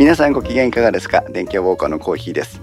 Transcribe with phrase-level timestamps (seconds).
[0.00, 1.20] 皆さんご機嫌いかがですか？
[1.28, 2.62] 電気屋ウォーカーのコーヒーです。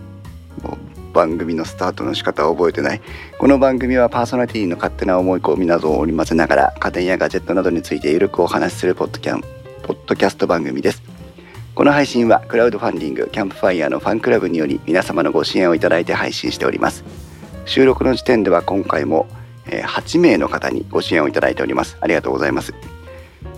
[1.14, 3.02] 番組のスタートの仕方を覚えてない。
[3.38, 9.42] この番組はパーソナリティの勝手な思い込みなどを織り交ぜながら家電やガジェットなどについてゆるくお話しするポッドキャン
[9.84, 11.04] ポッドキャスト番組です。
[11.76, 17.04] この配信はクラウドファンディングキャンプファイヤーのファンクラブにより皆様のご支援をいただいて配信しております。
[17.66, 19.28] 収録の時点では今回も
[19.68, 21.98] え8名の方にご支援をいただいております。
[22.02, 22.74] ありがとうございます。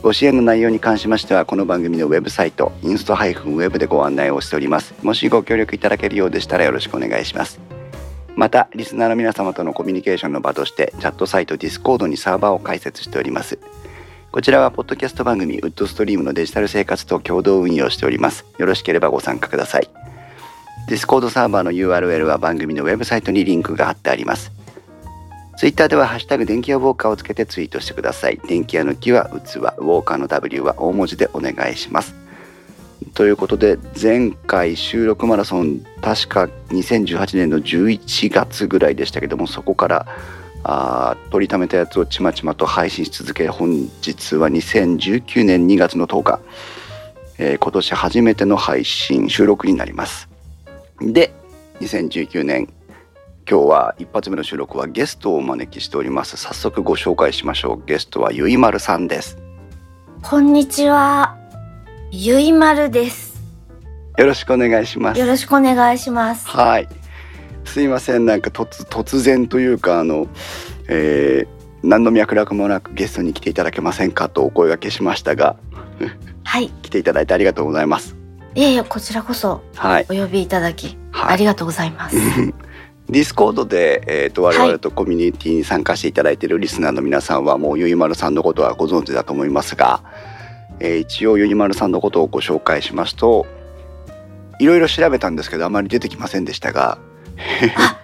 [0.02, 4.94] ご支援の内容に関しましてはこの番組のウェブサイトインスト -web でご案内をしております。
[5.04, 7.60] もしご協力いただけるようでしたらよろしくお願いします。
[8.34, 13.60] またリスナーの皆様とのコミュニケーションの場としてチャットサイト Discord にサーバーを開設しております。
[14.32, 18.46] こちらはポッドキャスト番組ウッドストリームのデジタル生活と共同運用しております。
[18.58, 19.90] よろしければご参加ください。
[20.88, 24.54] Discord サーバーの URL は番組のウェブサイトにリンクが貼ってあります。
[25.60, 28.40] ツイッターではハッシュタグ電気屋ウォーカーをつけてツイートしてください。
[28.48, 32.16] 電気屋の木は器、ウォーカーの W は大文字でお願いします。
[33.14, 40.08] ということで、前回収録マラソン、確か2018年の11月ぐらいでしたけども、そこから
[40.64, 46.40] あ取りためたやつをちまちまと配信し続け、本日は2019年2月の10日、
[47.38, 50.30] えー今年初めての配信、収録になります。
[51.02, 51.34] で、
[51.82, 52.70] 2019年
[53.50, 59.40] 今日は一発目の収録はゲストをお招きしております早速ご紹介しましょうゲストはゆいまるさんです
[60.22, 61.36] こんにちは。
[62.12, 63.42] ゆいまるです。
[64.18, 66.46] よろしくお願いしますよろしくお願いします。
[66.48, 66.88] はい
[67.64, 70.28] すいませんなんか突突然というかあの、
[70.88, 75.56] えー何の脈絡もなくゲストに来ていただけませんかとお声掛けしましたが
[76.44, 76.70] はい。
[76.84, 78.18] 来ていただいてありがとうございます
[78.54, 82.18] いえいえ、こちらこそはいお呼びいただき、はいありがとうございます。
[83.10, 90.04] ディスコードで、えー、と我々とコミュニティに参加していただいているリスナーの皆さんはもうゆいまるさんのことはご存知だと思いますが、
[90.80, 93.48] えー一応ゆいまるさんのことをご紹介しますと
[94.60, 97.00] いろいろ調べたんですけどあまり出てきませんでしたが
[97.78, 98.00] あ、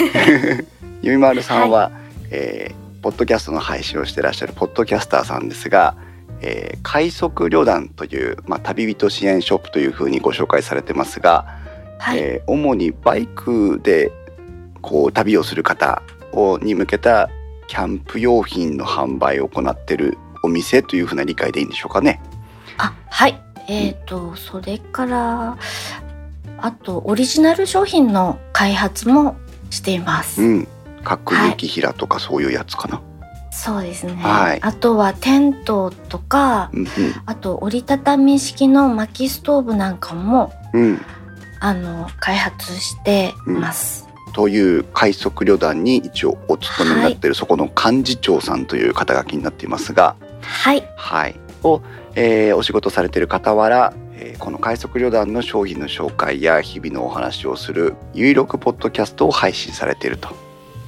[1.02, 1.90] ゆいまるさんは、
[2.30, 5.96] えーポッドキャストの配信をしてらっしゃるポッドキャスターさんですが、
[6.40, 11.58] えー快速旅団という、まあ、旅人支援ショップというふうにご紹介されてますが、
[11.98, 12.18] はい。
[12.18, 14.12] えー主にバイクで
[14.82, 17.30] こう旅をする方をに向けた
[17.68, 22.20] キャンプ用品の販売を行っているお店というふうな理解でいいんでしょうかね。
[22.76, 23.40] あ、はい。
[23.68, 25.56] えっ、と、それから、
[26.58, 29.36] あと、オリジナル商品の開発も
[29.70, 30.42] しています。
[30.42, 30.68] うん。
[31.04, 33.00] 角雪平とかそういうやつかな。
[33.50, 34.14] そうですね。
[34.14, 36.86] はいあとはテントとか、うん
[37.26, 40.82] あと折りたたみ式の薪ストーブなんかも、うん。
[40.82, 41.00] うん。
[41.60, 44.11] あの、開発してます。
[44.34, 50.82] という快速旅団に一応お勤めになっている、そこの幹事長さんという肩書きになっていますが、はい。
[50.96, 51.38] はい。
[51.62, 51.82] を、
[52.14, 60.28] えーお仕事されている傍ら、えーこの快速旅団の商品の紹介や日々のお話をする有い録ポッドキャストを配信されていると。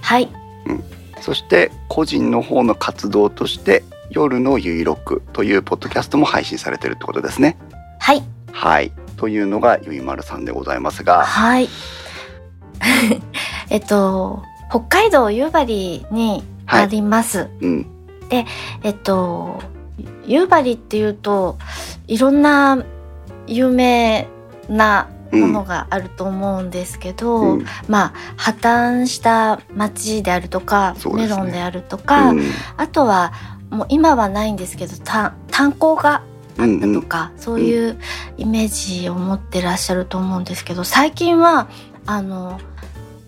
[0.00, 0.28] はい。
[1.21, 7.56] そして個人の方の活動として夜の有い録というポッドキャストも配信されているってことですね。
[7.99, 8.22] はい。
[8.53, 8.93] はい。
[9.16, 11.69] というのがゆいまるさんでございますが、はい。
[13.70, 17.48] えっと、北海道夕張にあります。
[17.60, 17.86] うん。
[18.82, 19.60] えっと、
[20.26, 21.58] 夕張っていうと、
[22.06, 22.82] いろんな
[23.46, 24.28] 有名
[24.68, 27.66] なものがあると思うんですけど、うん。
[27.88, 32.42] まあ、破綻した町であるとか、ねメロンであるとか、うん
[32.76, 33.32] あとは、
[33.70, 36.22] もう今はないんですけど、炭炭鉱が
[36.58, 37.98] うんうんとか、そういう
[38.36, 38.68] イメー
[39.02, 41.68] ジを持ってらっしゃると思うんですけど最近は
[42.06, 42.60] あの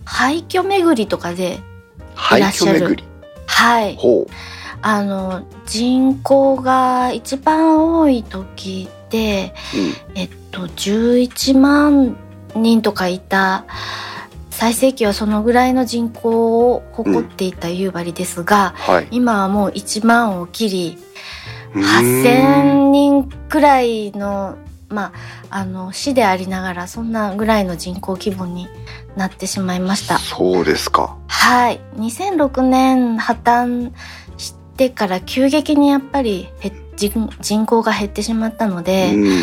[0.04, 1.60] 廃墟巡りとかで
[2.14, 2.98] 廃いらっしゃる。
[3.46, 4.26] はいほ
[4.82, 9.78] あの人口が一番多い時でう。
[9.78, 10.18] うん。
[10.20, 12.16] えっと11万
[12.54, 13.64] 人とかいた
[14.50, 19.08] 最盛期はそのぐらいの人口を誇っていた夕張ですが、はい。
[19.10, 20.98] 今はもう1万を切り
[21.74, 24.56] うーん8,000人くらいの
[24.88, 25.12] ま
[25.50, 28.68] ああの市でありながらそんなぐらいの人口規模に
[29.16, 31.16] なってしまいましたそうですか。
[31.26, 33.92] はい2006年破綻
[34.36, 39.42] してから急激にやっぱり減人人口が減ってしまったので、うん。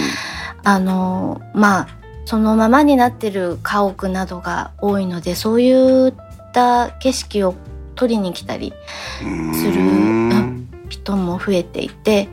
[0.63, 1.87] あのまあ
[2.25, 6.13] そのままになってる家屋などが多いのでそういっ
[6.53, 7.55] た景色を
[7.95, 8.73] 撮りに来たり
[9.19, 12.29] するうん人も増えていて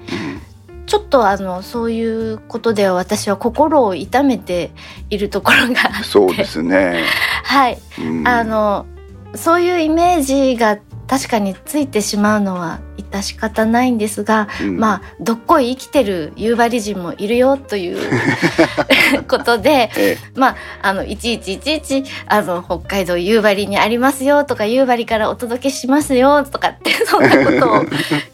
[0.91, 4.73] ちょっとあのそういうことでは私は心を痛めて
[5.09, 6.05] いるところがあって。
[6.05, 7.05] そうですね。
[7.45, 7.79] はい。
[8.01, 8.27] うん。
[8.27, 8.87] あの
[9.37, 10.81] そういうイメージが
[11.11, 17.99] 確かについてしまうのは致し方ないんですが、うんまあどっこい生きてる夕張人もいるよという
[19.27, 27.85] ことでえまああのいちいちいちいちあの北海道夕張にありますよとか夕張からお届けしますよとかって そんなことを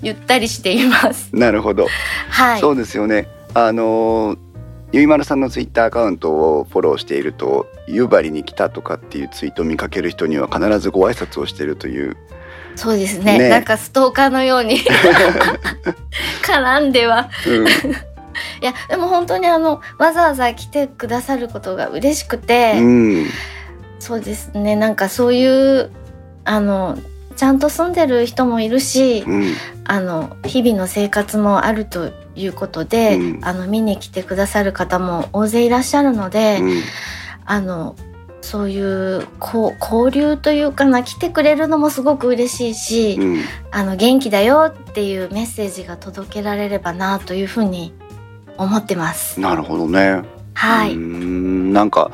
[0.02, 1.30] 言ったりしています。
[1.32, 1.86] え なるほど、
[2.28, 2.60] はい。
[2.60, 4.38] そうですよねあのー
[4.92, 12.16] ゆいまるさんのツイッターアカウントをフォローしていると夕張に来たとかっていうツイートを見かける人には必ずご挨拶をしているという
[12.76, 13.38] そうですね。
[13.38, 13.48] ね。
[13.48, 14.78] なんかストーカーのように。
[16.44, 17.30] 絡んでは。
[17.46, 17.66] うん。
[18.60, 23.26] いやでも本当にあのわざわざ来てくださることが嬉しくて、うん。
[23.98, 24.76] そうですね。
[24.76, 25.90] なんかそういう
[26.44, 26.98] あの
[27.34, 29.54] ちゃんと住んでる人もいるし、うん。
[29.84, 33.40] あの日々の生活もあるということで、うん。
[33.42, 36.82] あの見に来てくださる方も大勢いらっしゃるので、うん。
[37.46, 37.96] あの
[38.46, 47.92] そういう交流というかな来てくれるのもすごく嬉しいし、うんあの元気だよっていうメッセージが届けられればなというふうに
[48.56, 49.40] 思ってます。
[49.40, 50.22] なるほどね。
[50.54, 52.12] はい、うーんなんか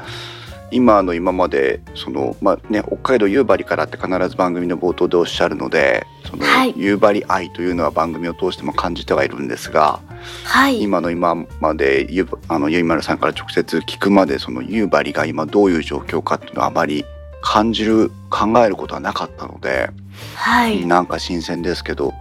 [0.73, 6.75] 今の今までそのまあね北海道夕張からって必ず番組の冒頭でおっしゃるのでその、はい。
[6.77, 10.01] 夕張愛というのは番組を通しても感じてはいるんですが
[10.45, 17.05] はい、今の今までゆあのゆいまるさんから直接聞くまでその夕張が今どういう状況かっていうのはあまり
[17.43, 19.91] 感じる考えることはなかったので、
[20.37, 22.15] はい、なんか新鮮ですけど、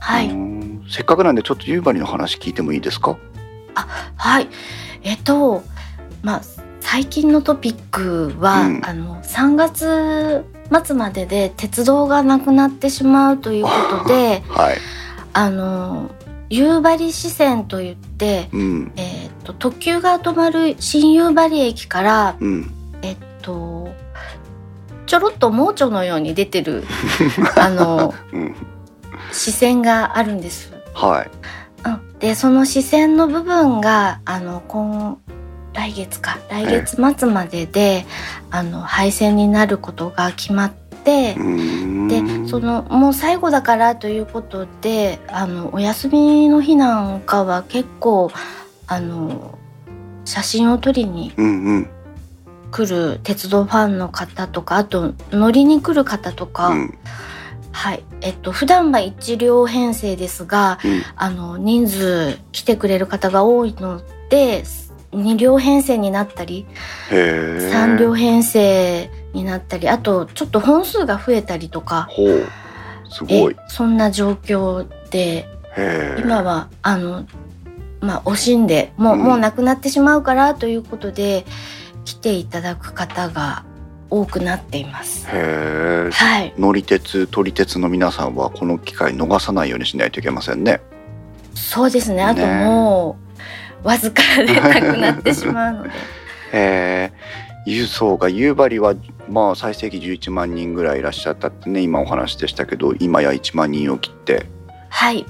[0.00, 0.30] はい、
[0.90, 3.18] せっかくなんでちょっと夕張の話聞いてもいいですか？
[4.16, 4.48] はい。
[5.02, 5.62] えっと、
[6.22, 6.42] まあ、
[6.84, 8.80] 最近のトピックは、うん。
[8.84, 10.44] あの、3月
[10.84, 13.70] 末までで鉄道がなくなってしまうというこ
[14.04, 14.76] とで、はい、
[15.32, 16.10] あの、
[16.50, 18.92] 夕張支線といって、うん。
[18.96, 22.70] えっと、特急が止まる新夕張駅から、うん、
[23.02, 23.88] えっと、
[25.06, 26.84] ちょろっと盲腸のように出てる、
[27.56, 28.54] あの、うん、
[29.32, 30.70] 支線があるんです。
[30.92, 31.30] はい。
[31.86, 35.18] うん、でその視線の部分があの今
[35.74, 38.06] 来月か来月末までで、
[38.50, 41.34] あの廃線になることが決まってで
[42.48, 48.30] そのもう最後だからということであのお休みの日なんかは結構
[48.86, 49.58] あの
[50.24, 51.32] 写真を撮りに
[52.70, 56.98] 来る鉄道ファンの方とかあと乗りに来る方とか、うん。
[57.72, 58.04] はい。
[58.20, 61.02] えっと普段は1両編成ですがうん。
[61.16, 64.00] あの人数来てくれる方が多いの
[64.30, 64.64] で
[65.14, 66.66] 2両編成になったり
[67.10, 72.46] へえ3両編成になったりあとちょっと本数が増えたりとかほう。
[73.10, 73.56] すごい。
[73.58, 75.46] えそんな状況で
[76.18, 77.26] 今はあの
[78.00, 79.24] まあ惜しんでもう,、うん。
[79.24, 81.46] もうなくなってしまうからということで
[82.04, 83.64] 来ていただく方が
[84.10, 85.26] 多くなっています。
[85.26, 86.54] はい。
[86.58, 90.80] 乗り鉄撮り鉄の皆さんはこの機会逃さないようにしないといけませんね。
[91.54, 92.22] そうですね。
[92.22, 93.23] あとねもう
[93.84, 95.90] わずかでなくなってしまうので。
[95.90, 95.92] へ
[96.52, 97.12] え
[97.66, 98.94] 輸送が夕張は
[99.28, 104.46] まあ最盛期11万人ぐらいいらっしゃったってね今お話でしたけど今や1万人を切って
[104.90, 105.24] はい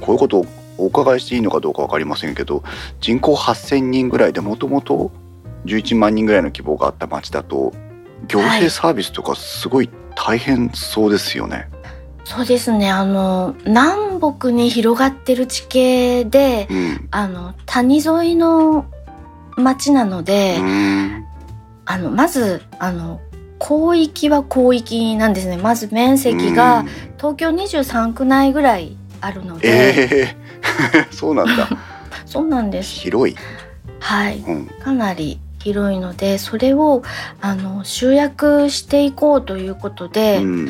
[0.00, 0.46] こういうことを
[0.78, 2.62] お伺いしていいのかどうか分かりませんけど
[3.00, 5.10] 人口8,000人ぐらいでもともと
[5.66, 7.72] 11万人ぐらいの希望があった町だと
[8.28, 11.68] 行政サービスとかすごい大変そうですよね。
[12.24, 12.90] そうですね。
[12.90, 17.08] あの南北に広がってる地形でうん。
[17.10, 18.86] あの谷沿いの
[19.56, 21.26] 町なので、うーん。
[21.86, 23.20] あのまずあの
[23.60, 25.58] 広域は広域なんですね。
[25.58, 26.86] まず面積がうん。
[27.18, 30.36] 東京23区内ぐらいあるので、ええ。
[31.12, 31.68] そうなんだ。
[32.26, 33.00] そうなんです。
[33.00, 33.36] 広い、
[34.00, 34.38] はい。
[34.38, 37.02] うん、かなり広いのでそれを
[37.40, 40.68] あの集約していこうということで、うん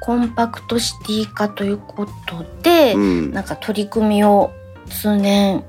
[0.00, 3.32] コンパクトシティ化ということで、うん。
[3.32, 4.52] なんか取り組みを
[4.86, 5.64] 数年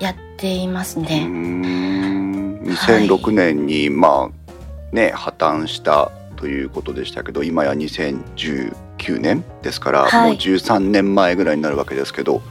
[0.00, 1.26] やっていますね。
[1.26, 2.60] ん。
[2.60, 10.30] 2006年にまあね破綻したということでしたけど今や2019年ですから、はい。
[10.30, 12.42] もう13年前ぐらいになるわけですけど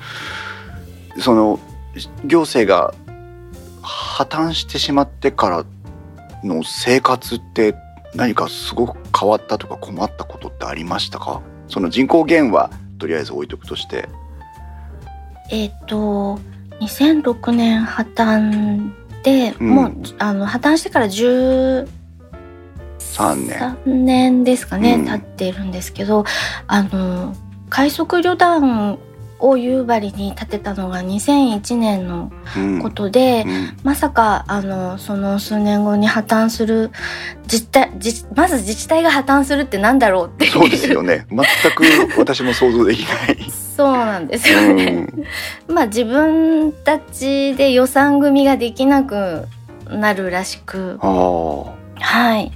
[1.20, 1.60] その
[2.26, 2.94] 行政が
[3.82, 5.66] 破綻してしまってから
[6.44, 7.76] の生活って
[8.16, 11.42] 何かすごく変わったとか困ったことってありましたか？
[11.68, 14.08] その人口減はとりあえず置いとくとして。
[15.52, 16.40] えっ、と
[16.80, 18.92] 2006年破綻
[19.24, 19.70] で、うん。
[19.70, 21.88] もうあの破綻してから13
[23.00, 23.36] 3
[23.86, 24.06] 年。
[24.06, 25.06] 年ですかね、うん。
[25.06, 26.26] 経っているんですけど
[26.68, 27.34] あの
[27.70, 29.00] 快速旅団
[29.40, 33.78] を夕張に建てたのが2001年のうんことで、うん。
[33.84, 36.92] まさかあのその数年後に破綻する
[37.44, 40.52] 自治体自治まず自治体が破綻するってなんだろうっていう。
[40.52, 41.26] そうですよね。
[41.30, 41.84] 全く
[42.18, 43.38] 私も想像できない。
[43.52, 45.08] そうなんですよね。
[45.68, 49.48] まあ自分たちで予算組ができなく
[49.90, 50.98] なるらしく。
[51.02, 52.52] はい。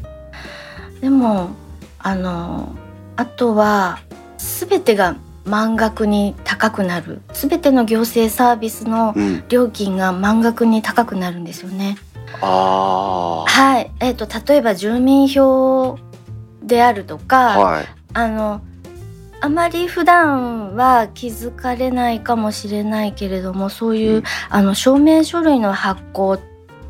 [1.01, 1.51] でも
[1.99, 2.75] あの
[3.15, 3.99] あとは
[4.37, 7.21] 全てが満額に高くなる。
[7.33, 9.43] 全ての行政サービスのうん。
[9.49, 11.97] 料金が満額に高くなるんですよね。
[12.41, 15.97] あはい、えっ、と例えば住民票
[16.63, 17.85] であるとあか、はい。
[18.13, 18.61] あの
[19.41, 24.23] あまり普段は気づかれないかもしれないけれどもそういう、うん。
[24.49, 26.39] あの証明書類の発行っ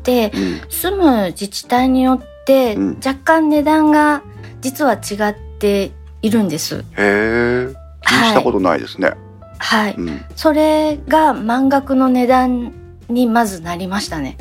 [0.02, 0.70] てうん。
[0.70, 2.94] 住む自治体によってうん。
[2.96, 4.22] 若干値段が
[4.60, 6.80] 実は違っているんです。
[6.80, 9.12] へえ気にしたことないですね。
[9.58, 10.24] はい、うん。
[10.36, 12.72] それが満額の値段
[13.08, 14.36] にまずなりましたね。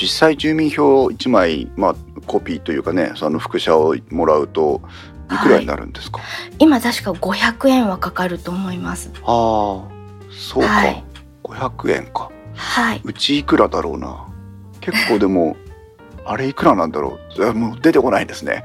[0.00, 1.94] 実際住民票1枚、まあ、
[2.26, 4.80] コピーというかねその副写をもらうと
[5.32, 6.20] いくらになるんですか、
[6.58, 9.10] 今確か500円はかかると思います。
[9.16, 9.22] ああ
[10.30, 11.04] そうか、はい、
[11.42, 12.30] 500円か。
[12.54, 14.26] はい、うちいくらだろうな。
[14.80, 15.56] 結構でも
[16.24, 17.44] あれいくらなんだろう？
[17.48, 18.64] あもう出てこないですね。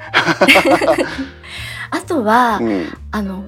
[1.89, 2.97] あとは、うん。
[3.11, 3.43] あの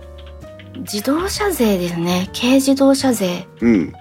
[0.80, 2.30] 自動車税ですね。
[2.34, 3.94] 軽自動車税うん、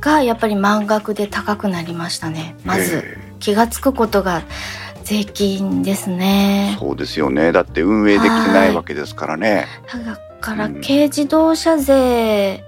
[0.00, 2.56] がやっぱり満額で高くなりましたね。
[2.64, 3.02] まずへ
[3.40, 4.42] 気がつくことが
[5.04, 6.76] 税金ですえね。
[6.80, 7.52] そうですよね。
[7.52, 9.66] だって運営できてないわけですからね。
[9.92, 10.80] だからうん。
[10.80, 12.64] 軽自動車税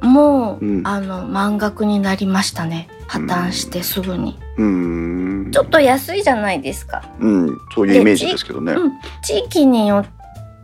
[0.00, 0.86] も、うん。
[0.86, 2.88] あの満額になりましたね。
[3.06, 5.50] 破綻してすぐに、うーん。
[5.50, 7.02] ちょっと安いじゃないですか。
[7.20, 8.72] うん、そういうイメージですけどね。
[8.72, 8.92] うん、
[9.22, 10.17] 地域によっ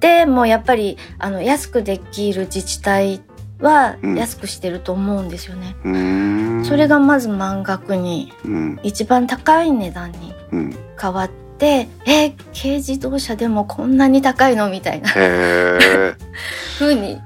[0.04, 3.22] てもやっぱりあの安くできる自治体
[3.60, 4.14] はうん。
[4.16, 6.64] 安くしてると思うんですよね、うーん。
[6.66, 8.80] それがまず満額にうん。
[8.82, 10.76] 一番高い値段にうん。
[11.00, 16.14] 変わってえー軽自動車でもこんなに高いのみたいなへえ
[16.78, 17.20] 風に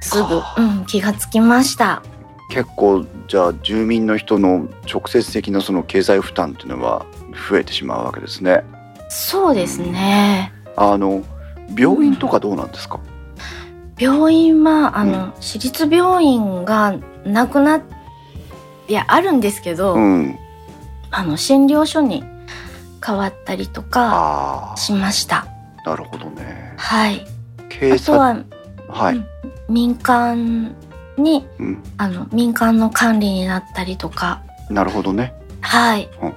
[0.00, 0.54] すぐ、か。
[0.58, 2.02] うん、気がつきました。
[2.50, 7.04] 結構じゃあ住民の人の直接的なその経済負担っていうのは
[7.50, 8.64] 増えてしまうわけですね。
[9.10, 10.52] そうですね。
[10.76, 11.22] あの
[11.76, 13.00] 病院とかどうなんですか？
[13.98, 16.94] 病院はあの、私立病院が
[17.24, 17.82] なくな
[18.86, 20.38] いやあるんですけど、うん。
[21.10, 22.22] あの診療所に
[23.04, 25.46] 変わったりとかあしました
[25.84, 26.74] あ、なるほどね。
[26.76, 27.26] はい
[27.70, 29.16] 警察あとは、はい。
[29.16, 29.26] うん
[29.68, 30.74] 民間
[31.16, 31.82] にうん。
[31.96, 35.34] あの民間の管理になったりとかなるほどね。
[35.60, 36.34] はいうんうん。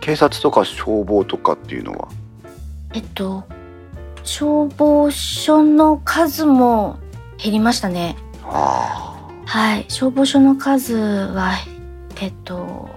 [0.00, 2.08] 警察とか消防とかっていうのは？
[2.94, 3.44] えっと
[4.24, 6.98] 消防署の数も
[7.38, 11.52] 減りましたねあはい消防署の数は
[12.20, 12.88] えっと、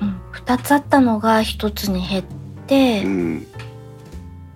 [0.00, 2.24] うん、2つあったのが1つに減っ
[2.66, 3.04] て、あ。
[3.04, 3.46] うん。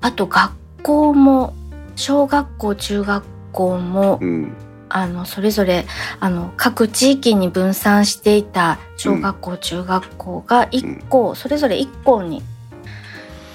[0.00, 1.52] あと学校も
[1.94, 4.56] 小学校中学校もうん。
[4.90, 5.84] あのそれぞれ
[6.18, 12.42] あの各地域に分散していた小学校、中学校が1校、それぞれ1校に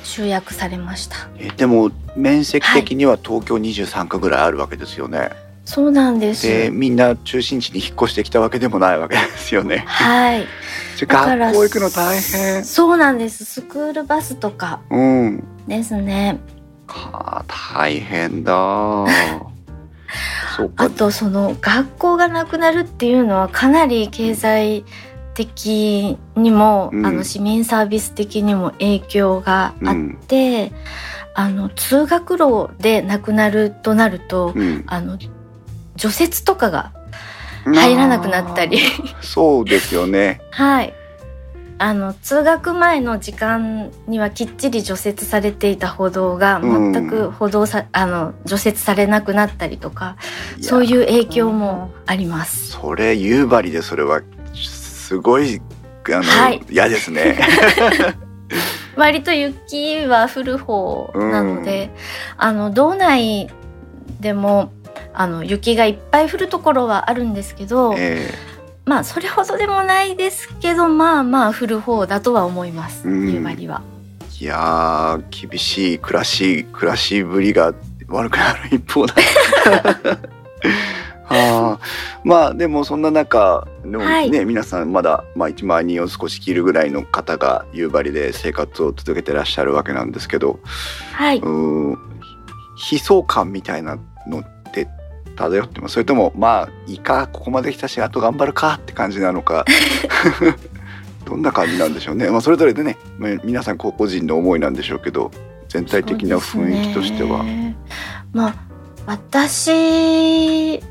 [0.04, 5.30] 集約されましたえでも面積的には東京23区ぐらいあるわけですよね。
[5.66, 9.86] そうなんですでみんな中心地に引っ越してきたわけでもないわけですよね。
[9.88, 10.46] はい
[11.06, 12.64] 学校行くの大変。
[12.64, 15.44] そうなんですスクールバスとかうん。
[15.68, 16.38] ですね
[16.86, 18.54] か大変だ。
[20.56, 20.86] そうか。
[20.86, 24.86] あとその学校がなくなるっていうのはかなり経済
[25.34, 29.96] 的にも、うんあの市民サービス的にも影響があっ
[30.28, 30.72] て、
[31.36, 34.84] あの通学路でなくなるとなると、うん。
[34.88, 35.18] あの
[35.96, 36.92] 除雪とかが
[37.66, 38.80] 入らなくなったり。
[39.22, 40.42] そうですよね。
[40.52, 40.94] はい
[41.80, 50.16] あの通学前の時間にはきっちり除雪されていた歩道が全く歩道さ、あの除雪されなくなったりとか
[50.62, 50.86] そうう。
[50.86, 52.68] いう影響もあります。
[52.70, 54.22] それ夕張でそれは
[55.04, 55.62] すごい
[56.08, 57.38] あの、はい嫌ですね。
[58.96, 61.90] 割と雪は降る方なので、
[62.38, 63.50] あの道内
[64.22, 64.72] でも
[65.14, 68.34] あの雪がいっぱい降るところはあるんですけど、え
[68.86, 73.82] まあそれほどでもないですけどまあまあ降る方だとは思います、うん夕張は。
[74.40, 77.74] えいやー厳しい暮らし暮らしぶりが
[78.08, 79.16] 悪くなる一方だ。
[81.38, 81.80] はあ、
[82.24, 84.46] まあでもそんな中でもね、はい。
[84.46, 90.60] 皆さんまだ、まあ、1万人を少し切るぐらいの方が夕張で生活を続けてらっしゃるわけなんですけど
[91.14, 91.40] はい。
[91.40, 91.48] うー
[91.92, 91.92] ん
[92.92, 93.98] 悲壮感みたいな
[94.28, 94.88] のって
[95.36, 95.94] 漂ってます？
[95.94, 99.66] それともまあいいかここまで来たしあと頑張るかって感じなのか。
[101.26, 105.32] どんな感じなんでしょうね、まあ、それぞれでね、まあ、皆さん個々人の思いなんでしょうけど
[105.70, 107.44] 全体的な雰囲気としては。
[107.44, 107.78] ね、
[108.34, 108.56] まあ
[109.06, 110.82] 私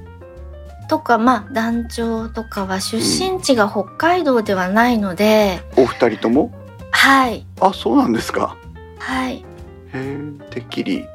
[0.93, 6.53] とかまあ団長とかは出身地が北海道ではないので、お二人とも？
[6.91, 7.47] はい。
[7.61, 8.59] あそうなんですか。
[8.99, 9.37] はい。
[9.37, 9.43] へ
[9.95, 10.21] え
[10.51, 11.07] てっきり。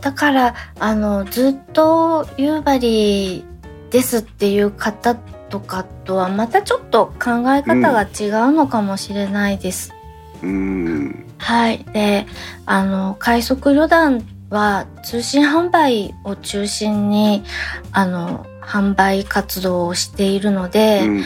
[0.00, 3.44] だからあのずっと夕張
[3.90, 9.92] ですっていう方とかとはまたちょっと考え方が違うのかもしれないです。
[10.40, 11.26] うん。
[11.38, 11.84] はい。
[11.92, 12.28] で
[12.66, 17.42] あの快速旅団は通信販売を中心に
[17.90, 21.24] あの販売活動をしているのでうん。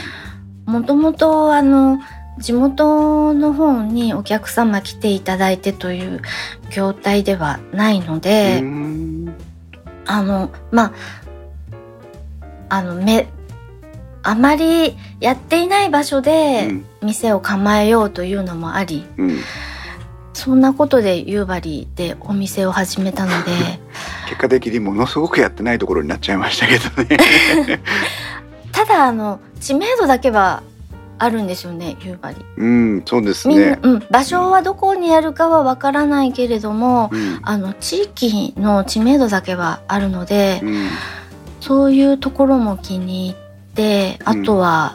[0.67, 2.01] もともとあの
[2.39, 6.23] 地元の方にお客様来ていただいてという
[6.75, 9.35] 業態ではないので、うん。
[10.07, 10.93] あのま
[12.69, 13.29] ああのめ
[14.23, 16.87] あまりやっていない場所でうん。
[17.03, 19.39] 店を構えようというのもあり、うん。
[20.33, 23.53] そんなことで夕張でお店を始めたので
[24.27, 27.81] 結果的にものすごくやってないところになっちゃいましたけどね。
[28.73, 30.63] ただあの知名度だけは
[31.19, 32.35] あるんですよね夕張。
[32.59, 33.79] うんそうですね。
[33.83, 40.89] うん、場所はどこにあるかはわからないけれども、うんあの地域の知名度だけはあるので、うん
[41.61, 43.35] そういうところも気に入っ
[43.75, 44.95] てあとは、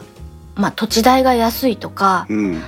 [0.54, 2.62] まあ土地代が安いとか、うん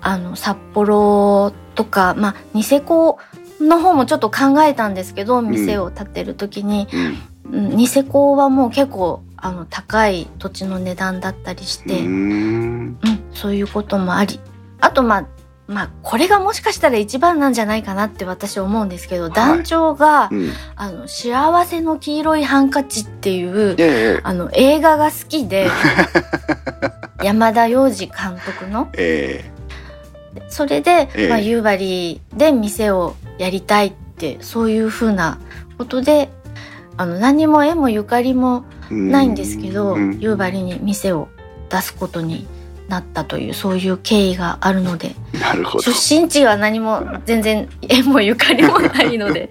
[0.00, 3.18] あの札幌とか、まあ、ニセコ
[3.60, 7.00] の方もちょっと考えたんですけど店を建てる時に、うん。
[7.00, 7.16] うん
[7.48, 12.86] ニセコはもう結構あの高い土地の値段だったりして、ううん。
[12.88, 12.98] ん
[13.32, 14.40] そういうこともあり。
[14.80, 15.26] あとまあ
[15.68, 19.30] まあこれがもしかしたら一番なんじゃないかなって私思うんですけど、い。
[19.30, 20.50] 団長が、うん。
[20.74, 25.68] あの「幸せの黄色いハンカチ」っていういやいやいやあの映画が好きで
[27.22, 28.88] 山田洋次監督の。
[28.94, 29.52] え
[30.48, 31.28] それで、ええ。
[31.28, 35.38] まあ、夕張で店をやりたいってそういうふうな
[35.78, 36.30] ことで
[36.96, 41.28] あの何も縁もゆかりもえないんですけど、うん夕張に店を
[41.68, 42.46] 出すことに
[42.88, 45.82] なったというそういう経緯があるのでなるほど。
[45.92, 49.50] 出身地は何も全然縁もゆかりもないので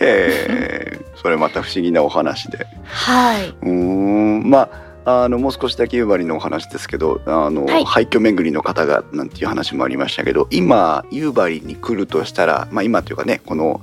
[0.00, 2.66] へえそれまた不思議なお話で。
[2.84, 3.48] はい。
[3.48, 4.68] うーんまあ
[5.06, 7.84] あのもう少しだけ夕張のお話ですけどあの、はい。
[7.84, 13.82] 廃墟巡りの方がなんていう話もありましたけど今夕張に来るとしたら、まあ、今というかねこの、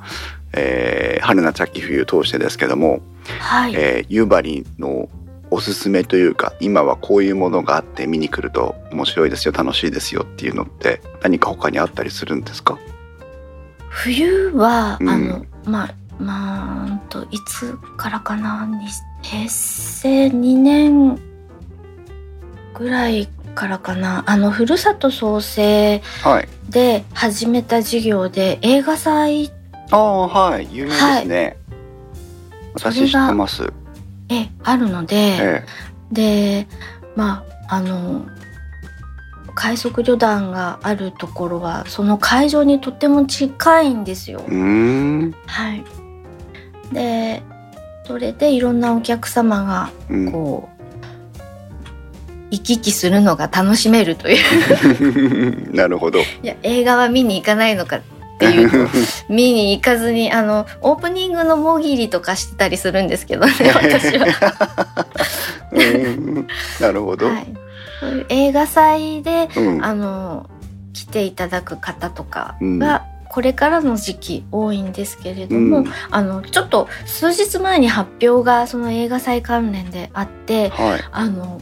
[0.54, 3.02] えー春夏秋冬通してですけども、
[3.40, 3.74] はい。
[3.76, 5.10] えー夕張の
[5.54, 12.80] おすすめというか今はこういうものがあって見に来ると面白いですよ楽しいですよっていうのって何か他にあったりするんですか？
[13.90, 15.10] 冬は、うん。
[15.10, 18.65] あのまあまあうんといつからかな？
[18.65, 18.88] に
[19.21, 21.19] 平成2年
[22.74, 24.24] ぐらいからかな？
[24.26, 26.47] あのふるさと創生はい。
[26.69, 29.52] で始めた事業で映画祭。
[29.91, 30.67] ああはい。
[30.71, 31.58] 有名ですね、
[32.74, 33.71] 私知ってます。
[34.30, 35.65] えあるので、え
[36.12, 36.67] で
[37.17, 38.26] まああの
[39.54, 44.39] 快速旅団があるところはその会場にとっても近いんですよ。
[44.39, 45.84] はい。
[46.91, 47.41] で、
[48.06, 50.82] それでいろんなお客様がうんこう、
[52.51, 55.71] 行き来するのが楽しめるという。
[55.73, 56.19] なるほど。
[56.19, 58.01] いや、映画は見に行かないのかっ
[58.39, 58.77] ていうと、
[59.30, 64.27] 見に行かずに、あの、オープニングのもぎりとかしてたりするんですけどね、 私は。
[65.71, 66.47] うん
[66.82, 67.27] なるほど。
[67.27, 67.47] はい。
[68.01, 70.49] そういう映画祭で、うんあの、
[70.91, 81.00] 来ていただく方とかうんが、これからの時期多いんですけれども、うんあのちょっと数日前に発表がその映画祭関連であってはい。
[81.12, 81.62] あの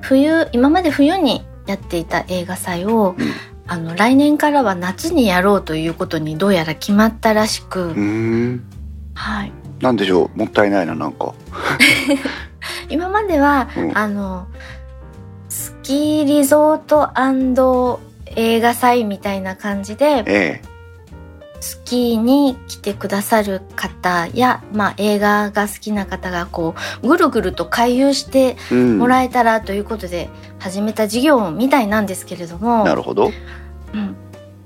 [0.00, 3.26] 冬今まで冬にやっていた映画祭を、うん
[3.66, 7.94] あの来年からは夏にやろうということにどうやら決まったらしく。
[9.14, 10.38] はい、なんでしょう？
[10.38, 11.32] もったいないななんか。
[12.90, 14.46] 今までは、うんあの
[15.48, 17.18] スキーリゾート
[18.36, 20.62] 映画祭みたいな感じでえ
[21.64, 28.74] スキーに来てくださる方や、まあ、映画が好きな方がこうぐるぐると回遊してえ。
[28.74, 28.98] うん。
[28.98, 33.30] もらえたらということで始めた事業みたいなんですけれども、なるほど。
[33.94, 34.14] うん、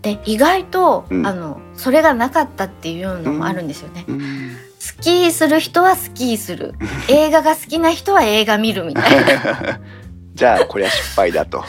[0.02, 4.04] で意外と、うんあのそれがなかったっていうのもあるんですよね。
[4.08, 4.56] うん。
[4.80, 6.74] スキーする人はスキーする
[7.08, 9.80] 映画が好きな人は映画見るみたいな。
[10.34, 11.64] じゃあこれは失敗だと。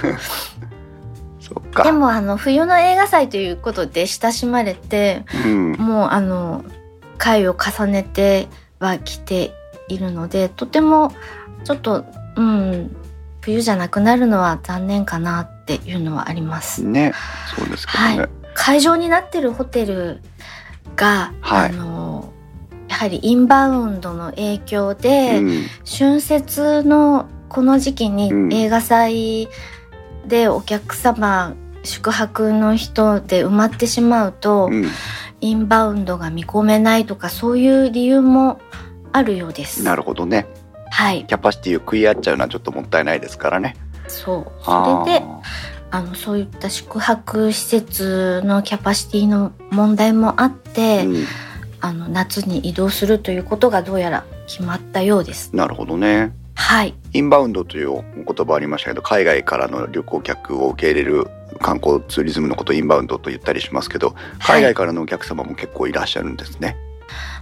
[1.78, 1.96] そっでか。
[1.96, 5.72] もあの冬の映画祭ということで親しまれてうん。
[5.72, 6.64] もうあの
[7.18, 9.52] 回を重ねてはきて
[9.88, 11.12] いるのでとても
[11.64, 12.04] ちょっと
[12.36, 12.96] うん
[13.40, 16.84] 冬じゃなくなるのは残念かなっていうのはあります。
[16.84, 17.12] ね
[17.56, 20.20] そうですけどね、はい会場になってるホテル
[20.96, 22.32] が、はいあの
[22.88, 29.48] やはりインバウンドの影響で、うん春節のこの時期にうん映画祭
[30.26, 34.86] でお客様、宿泊の人で埋まってしまうと、うん。
[35.40, 38.60] インバウンドが見込めないとかそういう理由も
[39.12, 39.82] あるようです。
[39.84, 40.46] なるほどね。
[40.90, 43.76] はい、キャパシティを食い合っちゃうのはちょっともったいないですからね。
[44.08, 44.64] そう。
[44.64, 45.24] それで、
[45.90, 51.24] あのそういった宿泊施設のキャパシティの問題もあって、うん。
[51.80, 55.54] あの夏に移動するということがどうやら決まったようです。
[55.54, 61.28] なるほどねはい、インバウンドというお言葉ありましたけど海外からの旅行客を受け入れる
[61.60, 66.76] 観光ツーリズムのことをインバウンドと言ったりしますけど海外からのお客様も結構いらっしゃるんですね。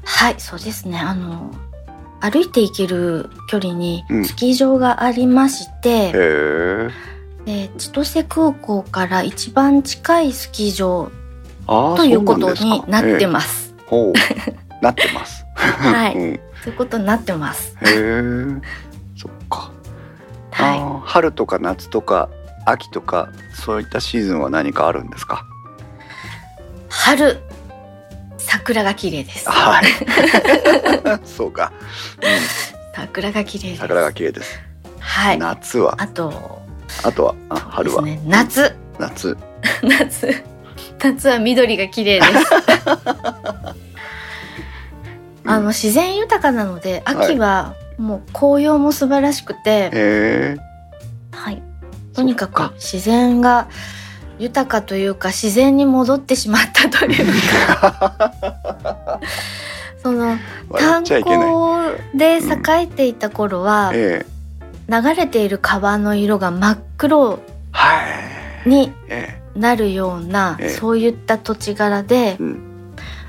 [0.05, 0.99] はい、そうですね。
[0.99, 1.51] あの
[2.21, 6.91] 歩いて行ける距離にうんスキー場がありまして、へえ。
[7.47, 11.11] で千歳空港から一番近いスキー場
[11.97, 13.27] ということになってす。
[13.27, 13.75] ます。
[13.87, 15.45] ほうなってます。
[15.57, 17.77] はいうということになってます。
[20.57, 22.29] はあー春とか夏とか
[22.65, 25.45] 秋とかそういったシーズンは何かあるんですか？
[26.89, 27.39] い、春
[28.39, 29.49] 桜が綺麗です。
[29.51, 29.85] はい。
[31.27, 31.73] そうか。
[32.95, 33.81] 桜が綺麗です。
[33.81, 34.59] 桜が綺麗です。
[34.99, 35.39] はい。
[35.39, 35.95] 夏は？
[35.99, 36.63] あと
[37.05, 37.35] あとは？
[37.51, 39.37] あ春は、ね、夏夏。
[39.83, 40.45] 夏
[40.99, 42.33] 夏は緑が綺麗です。
[45.49, 50.57] あの自然豊かなので秋はもう紅葉も素晴らしくて。
[51.33, 51.63] はい、
[52.15, 53.69] とにかく自然が
[54.39, 57.27] 豊かというか自然に戻ってしまったという
[57.81, 59.21] か
[60.03, 61.23] その笑炭。
[61.23, 64.37] 鉱で栄えていた頃は、ええ。
[64.89, 67.41] 流れている川の色が真っ黒
[67.73, 68.03] は
[68.65, 68.69] い。
[68.69, 72.63] にえなるような、ええそういった土地柄で、うん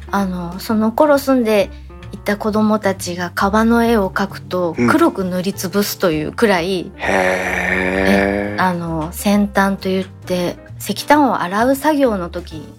[0.10, 1.87] あのその頃住んでい
[2.18, 7.02] た子供たちが川の絵を描くとうん黒く塗りつぶすというくらい、え。
[7.02, 8.58] へえ。
[8.60, 12.78] あの先端といって石炭を洗う作業の時に。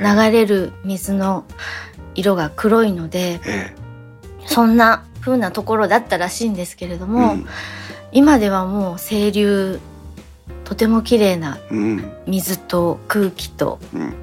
[0.00, 1.44] 流れる水の
[2.14, 3.74] 色が黒いのでえ
[4.46, 7.08] そんな風なところだったらしいんですけれどえ。
[7.08, 7.36] も、
[8.12, 9.80] 今ではもう清流
[10.64, 11.78] とても綺麗なうん。
[11.78, 12.12] うん。
[12.26, 14.14] 水と空気とうん。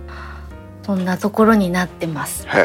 [0.83, 2.47] そんなところになってます。
[2.47, 2.59] は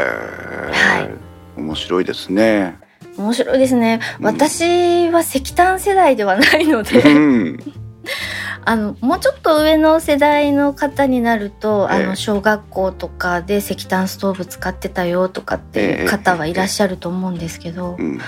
[1.01, 1.30] い
[1.61, 2.79] 面白いですね。
[3.17, 4.01] 面白いですね。
[4.19, 7.59] うん私は石炭世代ではないのうで、ん。
[8.65, 18.21] あのもうちょっと上の世代の方になると、ええあの小学校とかで石炭ストーブ使ってたよとかっていう方はいらっしゃると思うんですけどう、ん。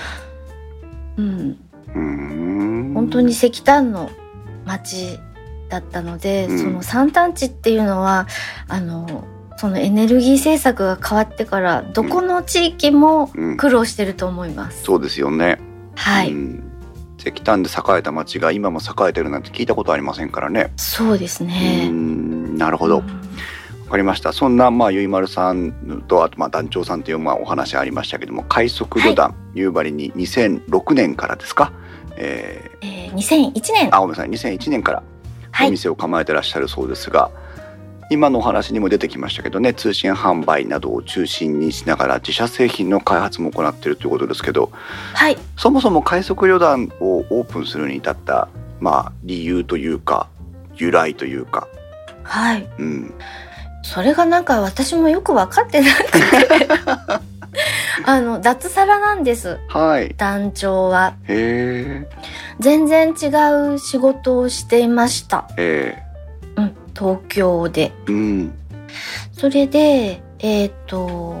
[1.17, 1.57] うん、
[1.95, 2.91] うん。
[2.95, 4.09] 本当に石炭の
[4.65, 5.19] 町
[5.69, 8.27] だったので、うんその三炭地っていうのは
[8.67, 9.25] あの
[9.63, 13.55] そのエネルギー政策が変わってからどこの地域もうん。
[13.55, 14.83] 苦労してると思います。
[14.83, 15.57] そうですよね。
[15.95, 16.69] はい、うん
[17.17, 20.73] 石炭で栄えた町が今も栄えてるなんて聞いたことありませんからね。
[20.75, 21.87] そうですうね。
[21.87, 22.57] ん。
[22.57, 22.97] なるほど。
[22.97, 24.33] わうんかりました。
[24.33, 31.71] そんなまあゆいまるさんとあとまあ団長さんというまあお話ありましたけども、快速旅団夕張に2006年からですか？
[32.17, 35.03] えーえー、2001年あごめんなさい2001年から
[35.51, 37.31] はいお店を構えてらっしゃるそうですが、
[38.09, 44.71] 今のお話にも出てきましたけどね通信販売などを中心にしながら自社製品の開発も行っているということですけど
[45.13, 45.37] はい。
[45.57, 48.47] そもそも快速旅団をオープンするに至った、
[48.79, 50.29] まあ、理由というか
[50.75, 51.67] 由来というか、
[52.23, 52.67] はい。
[52.79, 53.13] うん、
[53.83, 56.67] それがなんか私もよく分かってなくて。
[58.05, 59.59] あの脱サラなんです。
[59.67, 60.15] はい。
[60.17, 61.13] 団長は。
[61.27, 62.07] へ
[62.59, 63.27] 全然違
[63.73, 66.12] う仕事をしていました、ええうん、
[66.97, 67.91] 東京で。
[68.07, 68.53] えうん。
[69.31, 71.35] それでえっ、と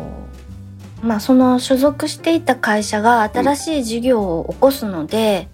[1.01, 5.47] まあその所属していた会社が新しい事業を起こすので、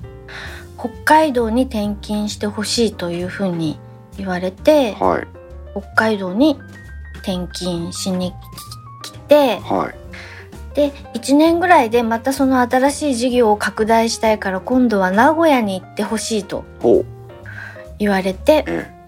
[0.78, 3.80] 北海道に転勤してほしいというふうに
[4.18, 5.28] 言われてはい。
[5.72, 6.58] 北海道に
[7.16, 8.34] 転勤しに
[9.04, 10.76] 来てはい。
[10.76, 16.64] で1年ぐらいでまたその新しい事業を拡大したいから今度は名古屋に行ってほしいと
[17.98, 18.99] 言われてえ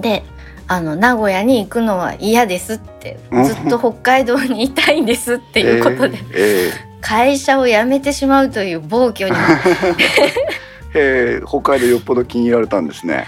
[0.00, 0.24] で
[0.68, 3.44] あの名古屋に行くのは嫌ですってうん。
[3.44, 9.36] ずっと北海道にいたいんですってえいうことで、 え会社を辞めてしまうという暴挙に。
[10.94, 13.26] えええ北海道よっぽど気に入られたんですね。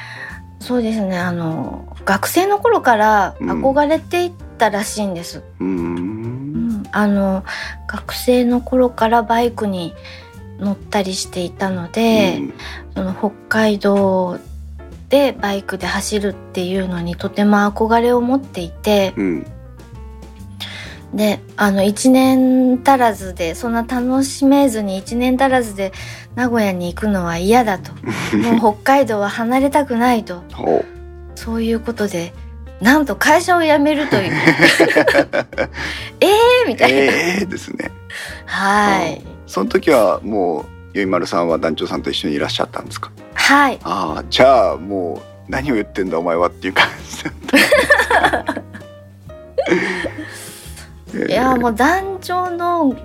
[0.61, 6.83] そうですねあの学生の頃から憧れていったらしいんです、うーうんん。
[6.93, 7.43] あの
[7.89, 9.93] 学生の頃からバイクに
[10.61, 12.55] 乗ったりしていたので、うん。
[12.95, 14.39] その北海道
[15.13, 19.13] でバイクで走るっていうのにとても憧れを持っていて。
[19.19, 19.47] うん。
[21.13, 25.93] であの1年足らずでそんな楽しめずに1年足らずで
[26.35, 27.93] 名古屋に行くのは嫌だと。
[28.39, 30.43] もう北海道は離れたくないと。
[30.55, 30.83] ほ
[31.35, 32.33] そういうことで
[32.81, 34.33] なんと会社を辞めるという。
[36.23, 37.91] えーみたいな、ええですね。
[38.47, 39.23] はい。
[39.47, 43.11] その時はもうゆいまるさんは団長さんと一緒にいらっしゃったんですか？
[43.35, 43.79] はい。
[43.83, 47.31] ああじゃあもう何を言ってんだお前はっていう感じだ。
[47.31, 48.63] った
[51.15, 52.97] えいやもう団長の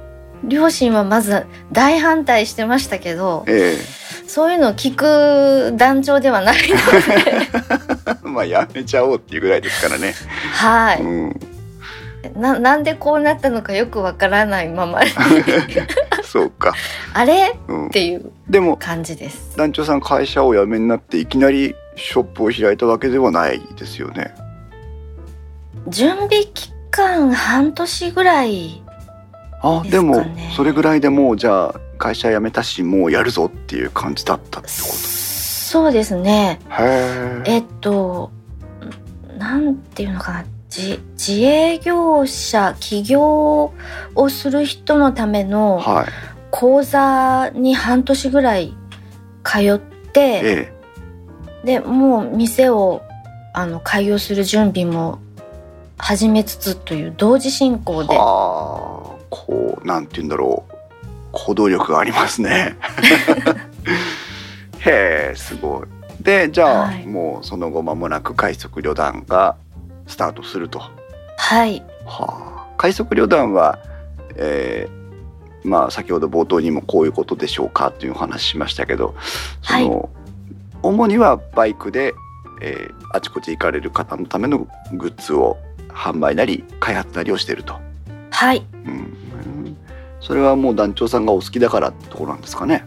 [0.44, 3.76] 両親はまず大反対してましたけどえ
[4.28, 6.82] そういうのを聞く団長ではないので。
[8.24, 10.14] え まあやめちゃおうっていうぐらいですからね、
[10.54, 11.02] はい。
[11.02, 11.40] うん。
[12.36, 15.02] ななんでこうなったのかよくわからないまま。
[15.04, 15.10] に
[16.38, 16.74] そうか、
[17.14, 17.58] あれ？
[17.68, 17.88] うん。
[17.88, 19.58] っ、ていうでも感じです。
[19.58, 24.34] 団長さん会社を辞めになっていきなりショップを開いたわけではないですよね。
[25.88, 28.82] 準備期間半年ぐらいです
[29.62, 36.60] あでもそれぐらいでもうじゃあ会社辞めたしもうやるぞっていう感じだったってこそうですね。
[37.46, 38.32] えっと
[39.38, 43.74] なんていうのかな自自営業者起業
[44.16, 46.06] をする人のためのはい。
[46.50, 48.74] 講座に半年ぐらい
[49.44, 50.74] 通ってえ
[51.64, 53.04] でもう店を
[53.54, 55.20] あの開業する準備も
[55.98, 58.10] 始めつつという同時進行で。
[59.30, 60.74] こうなんて言うんだろう。
[61.34, 62.78] 行動力がありますね。
[64.80, 66.24] へえすごい。
[66.24, 67.06] でじゃあ、はい。
[67.06, 69.56] もうその後間もなく快速旅団が
[70.08, 70.82] スタートすると。
[71.38, 71.84] はい。
[72.06, 73.80] はあ、快速旅団は、
[74.36, 74.98] えー
[75.64, 79.16] まあ先ほど冒頭にもこういうことでしょうかというお話ししましたけど
[79.62, 80.10] その、
[80.82, 82.14] 主にはバイクで、
[82.62, 85.58] えーあちこち行かれる方のためのグッズを
[85.90, 87.80] 販売なり開発なりをしていると、
[88.32, 88.66] はい。
[88.86, 89.78] うん、
[90.20, 92.84] それはもう団長さんがお好きだからってところなんですかね。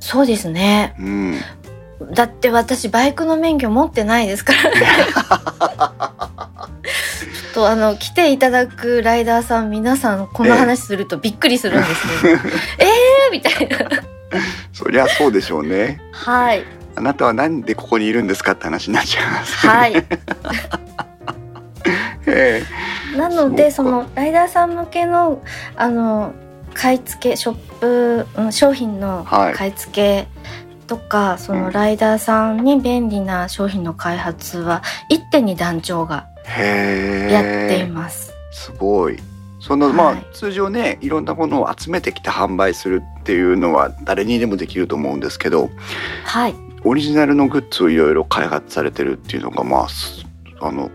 [0.00, 0.94] そうですね。
[0.98, 1.34] うん、
[2.12, 4.70] だって私バイクの免許持ってないですから。
[4.70, 4.76] ね
[7.56, 12.34] ちょっとあの来ていただくライダーさん皆さんこの話するとびっくりするんですけど、
[12.78, 13.78] えーみたいな。
[14.72, 16.00] そりゃそうでしょうね。
[16.12, 16.64] はい。
[16.96, 19.66] あなたはなんでここにいるんですかって話になっちゃいます。
[19.66, 19.94] はい。
[22.26, 22.62] え
[23.16, 25.40] なのでそのライダーさん向けの
[25.76, 26.34] あの
[26.74, 29.54] 買い付けショップ、うん、商品のはい。
[29.54, 30.26] 買い付け
[30.86, 36.28] とか、そうんのライダーさんに便利な商品の開発は一手に団長が。
[36.46, 38.32] やっています。
[38.52, 39.18] すごい。
[39.66, 45.70] そのまあ、はい通常ねいろんなものを集めてきて販売するっていうのは誰にでもできると思うんですけど
[46.24, 50.24] はいオリジナルのグッズをいろいろ開発されてるっていうのがまあす
[50.60, 50.88] あの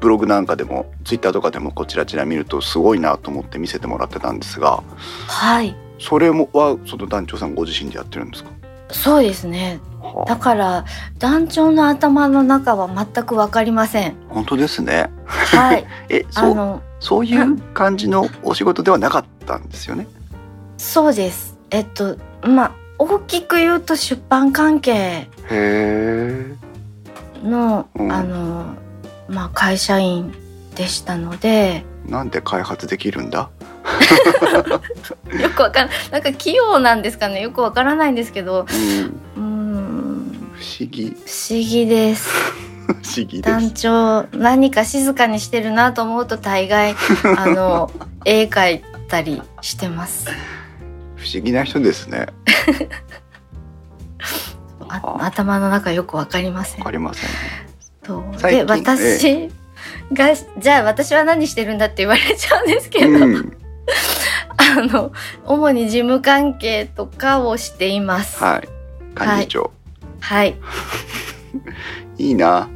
[0.00, 4.82] ブログなんかでもツイッターとかでもこちらちら見るとすごいなと思って見せてもらってたんですが
[5.26, 8.50] はいそれもはその団長さんご自身でやってるんですか、
[8.90, 10.84] そうですねはあだから
[11.18, 14.14] 団長の頭の中は全くわかりません。
[14.28, 15.10] 本当ですね。
[15.26, 20.06] はい えそうあのそういう感じのお仕事ではなかったんですよね？
[20.76, 25.28] そうですえっとまあ大きく言うと出版関係。
[27.44, 28.64] の、うんあの
[29.28, 30.32] まあ会社員
[30.74, 33.50] でしたのでなんで開発できるんだ？
[35.40, 37.40] よくわかんなんか器用なんですかね。
[37.42, 38.66] よくわからないんですけど。
[39.36, 40.52] うん。
[40.54, 41.10] 不思議。
[41.10, 42.28] 不思議です。
[42.88, 43.72] 不思議で団す。
[43.72, 46.94] 長何か静かにしてるなと思うと大概
[47.36, 47.90] あの
[48.24, 50.26] 絵描いたりしてます。
[51.16, 52.26] 不思議な人ですね。
[55.20, 56.78] 頭の中よくわかりません。
[56.80, 57.68] わかりませんね。
[58.42, 59.50] で近私
[60.12, 63.56] が、じゃあ私は何してるんだって言われちゃうんですけど、うん、
[64.56, 65.12] あの
[65.44, 68.42] 主に事務関係とかをしています。
[68.42, 68.68] はい。
[69.18, 69.70] 幹事長、
[70.20, 70.56] はい。
[72.18, 72.68] い、 いな。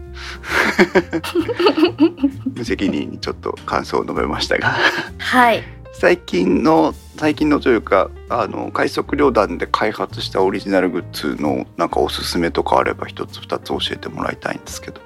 [2.54, 4.76] 無責任にちょっと感想を述べましたが、
[5.18, 5.62] はい。
[5.92, 15.00] 最近の最近のというかあの快速旅団で開発したオリジナルグッズのなんかおすすめとかあれば一つ二つ教えてもらいたいんですけど。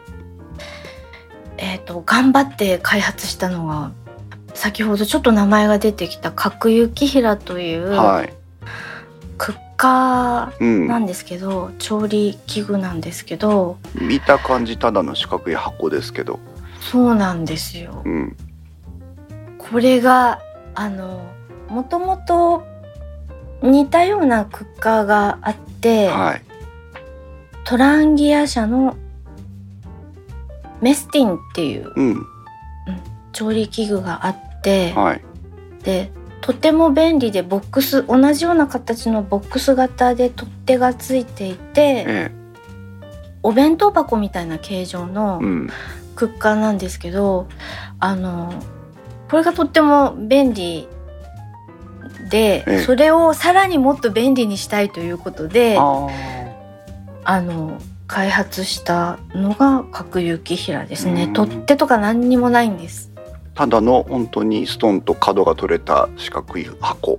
[1.58, 3.92] えっ、と頑張って開発したのが
[4.54, 8.32] 先ほどちょっと名前が出てきた角幸平というはい。
[9.38, 10.98] クッカーうんな。
[10.98, 16.40] んですけど、調理器具なんですけど見た感じただの四角い箱ですけど、
[16.80, 18.36] そうなんですようん、
[19.58, 20.40] これが
[20.74, 21.20] あの
[21.68, 22.64] もともと
[23.62, 26.42] 似たようなクッカーがあって、はい。
[27.64, 28.96] トランギア社の
[30.87, 32.27] メスティンっていううん。
[33.33, 35.22] 調理器具があって、はい。
[35.83, 42.31] でとても便利でボックス同じような形のボックス型で取っ手がついていてえ
[43.42, 45.44] お弁当箱みたいな形状のえ。
[45.44, 45.70] うん。
[46.14, 47.49] クッカーなんですけど
[47.99, 48.55] あの
[49.29, 50.87] これがとっても便利
[52.31, 56.07] で、ええそれをさらにもっと便利にしたいということであ
[57.25, 63.20] あの開発したのが角幸平ですねうん取っ手とか何にもないんですあ。
[63.54, 67.18] ただの本当にストンと角が取れた四角い箱。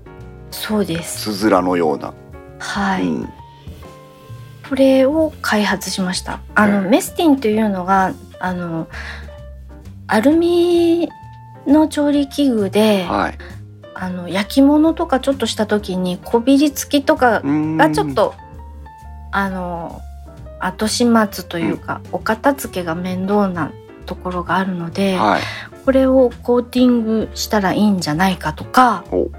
[0.52, 2.14] そうですつづらのような。
[2.60, 3.30] はい、うん。
[4.70, 8.88] これを開発しましたあの、うんメスティンというのがあの
[10.08, 11.10] アルミ
[11.66, 13.38] の調理器具で、はい。
[14.00, 18.36] あの焼き物とかちょっとした時にこびりつきとかがちょっと、
[19.32, 20.02] あの
[20.60, 23.72] 後始末というか、お片付けが面倒な
[24.06, 25.42] ところがあるので、はい。
[25.88, 29.32] これをコーティングしたらいいんじゃないかとかお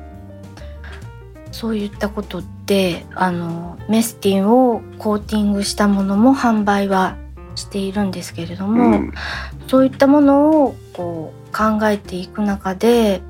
[1.52, 7.16] そういったことであのメスティンをコーティングしたものも販売は
[7.54, 9.12] しているんですけれどうも、ん。
[9.66, 13.20] そういったものをこう考えていく中で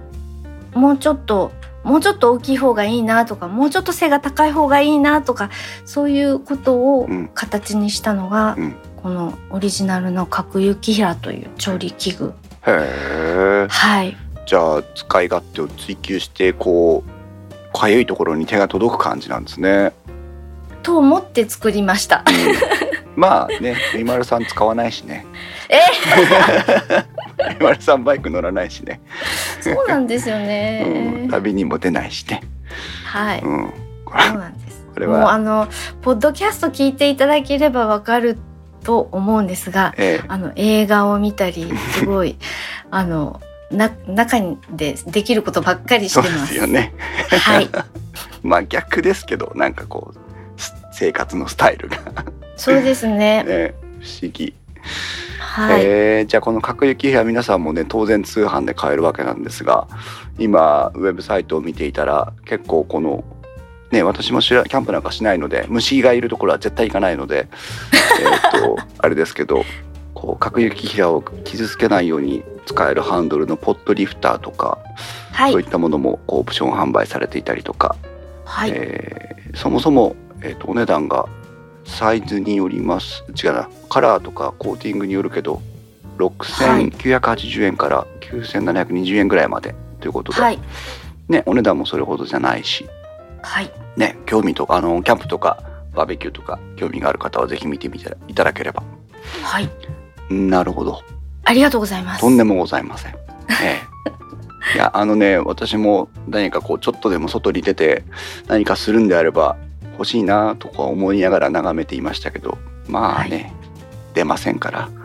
[0.75, 1.51] もうちょっと
[1.85, 5.51] もうちょっと大きい方がいいなとかもうちょっと背が高い方がいいなとか
[5.85, 12.35] そういうことをうん形にしたのが、うんこのオリジナルの角幸平という調理器具
[12.67, 13.67] へえ。
[13.71, 19.93] はいじゃあ使い勝手を追求してこうかゆいところに手が届く感じなんですね。
[20.83, 22.25] と思って作りました。
[22.27, 25.27] うん、まあね、ゆいまるさん使わないしね。
[25.69, 25.79] え？
[27.51, 29.01] ゆいまるさんバイク乗らないしね。
[29.61, 31.29] そうなんですようん、ね。
[31.31, 32.43] 旅にも出ないしね。
[33.05, 33.73] はい、うん、
[34.07, 34.87] そうなんです。
[34.95, 35.69] これもうは、あの
[36.03, 38.39] ポッドキャスト聞いていただければわかる
[38.83, 42.37] と思うんですが、ええ、あの映画を見たりすごい
[42.91, 44.39] あのな中
[44.71, 46.55] でできることばっかりしそうでてます。
[46.55, 46.95] すよね。
[47.29, 47.69] はい、
[48.43, 51.99] まあ逆ですけど、なんかこうす生活のスタイルが
[52.57, 53.45] そうですね。
[53.45, 54.55] ね、 不思議。
[55.49, 56.27] はい、えー。
[56.27, 59.89] じゃあこの角行部屋皆さんもね当然通販で買えるわけなんですが
[60.39, 63.25] 今ウェブサイトを見ていたら結構この
[63.91, 67.49] ね私もキャンプなんかしないので虫がいるところは絶対行かないので
[68.53, 69.65] えっとあれですけど
[70.15, 74.79] こう角行部屋を傷つけないように使えるハンドルのポットリフターとか、
[75.33, 75.53] はい。
[75.53, 77.97] そうい、ったものもこうオプション販売されていたりとか、
[78.45, 81.27] はい、えーそもそも、えー、とお値段が
[81.89, 83.25] サイズによります。
[83.43, 83.69] 違うな。
[83.89, 85.61] カラーとかコーティングによるけど
[86.19, 89.75] 6980円から9720円ぐらいまで。
[90.01, 90.59] ということで、はい、
[91.29, 92.87] ね、お値段もそれほどじゃないし、
[93.43, 95.59] はい、ね、興味とかあのキャンプとか
[95.93, 98.83] バーベキューとか興味がある方はぜひ見てみていただければ。
[99.43, 99.69] はい、
[100.31, 101.03] なるほど。
[101.45, 102.21] ありがとうございます。
[102.21, 103.13] とんでもございません。
[103.61, 103.81] え
[104.75, 108.05] え、いやあのね私も何かこうちょっとでも外に出て
[108.47, 109.57] 何かするんであれば
[109.99, 112.57] 欲しいなとか思いながら眺めていましたけど
[112.87, 113.53] まあね、
[114.15, 114.89] 出ませんから。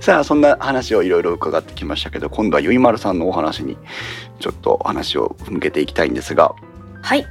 [0.00, 3.76] さあそんな話をいろいろ伺ってきましたけど今度はゆいまるさんのお話に
[4.40, 6.54] ちょっと話を向けていきたいんですが。
[7.02, 7.26] はい、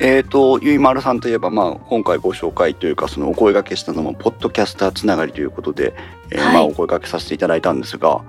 [0.00, 5.94] えー、とゆいまるさんといえば、まあ、今回ご紹介というかそのお声掛けしたのもポッドキャスターつながりということで、
[6.30, 6.54] えーはい。
[6.54, 8.20] まあ、お声掛けさせていただいたんですが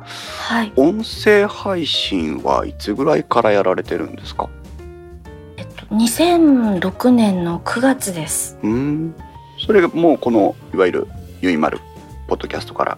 [0.48, 4.48] はい、音声配信はいつぐらいからやられてるんですか？
[4.48, 4.71] えっと
[5.92, 8.58] 2006年の9月です。
[8.64, 9.16] うーん。
[9.66, 11.08] それがもうこのいわゆる
[11.42, 11.80] ゆいまる
[12.28, 12.98] ポッドキャストから。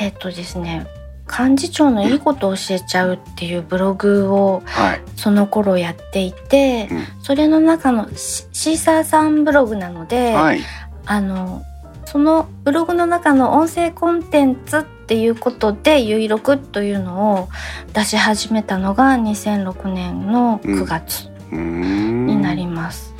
[0.00, 0.86] えっとですね、
[1.28, 7.04] 幹事長のいいことを教えちゃうっていうブログをはい、その頃やっていて、うん。
[7.22, 10.60] それの中のシシーサーさんブログなので、はい、
[11.04, 11.62] あの
[12.06, 17.48] そのブログの中の音声コンテンツっていうことで「ゆいろく」というのを
[17.92, 21.26] 出し始めたのが2006年の9月。
[21.26, 23.14] うーんになります。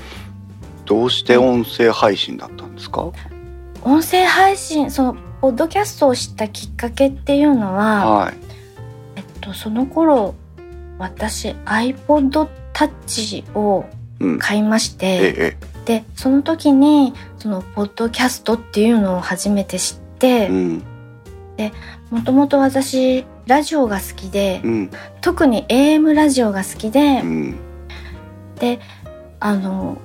[0.85, 3.13] どうして音声配信だったんですか、
[3.83, 8.35] 音声配信そのポッドキャストを知ったきっかけっていうのは、はい。
[9.17, 10.35] えっと、その頃
[10.99, 13.85] 私 iPod Touch を
[14.21, 14.39] うん。
[14.39, 20.43] 買いまして、ええでその時にそのポッドキャストっていうのを初めて知ってえ
[21.59, 21.73] え
[22.13, 22.19] うん。
[22.19, 24.91] もともと私ラジオが好きで、うん。
[25.23, 27.72] 特に AM ラジオが好きで、うん
[28.63, 28.79] で
[29.41, 29.99] あの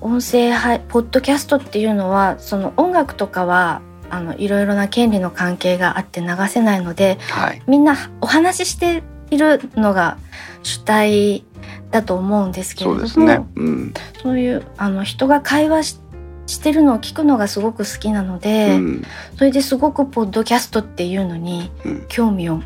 [0.00, 7.62] 音声配ポッドキャストっていうのはその音楽とかはあのいろいろな権利の関係があって流せないのではい。
[7.66, 9.02] みんなお話しして
[9.32, 10.18] いるのが
[10.62, 11.44] 主体
[11.90, 13.44] だと思うんですけれそどもうですね。
[13.56, 13.94] うん。
[14.22, 16.00] そういうあの人が会話し
[16.46, 19.02] してるのを聞くのがすごく好きなのうで、ん。
[19.36, 22.04] それですごくポッドキャストっていうのにうん。
[22.08, 22.62] 興味を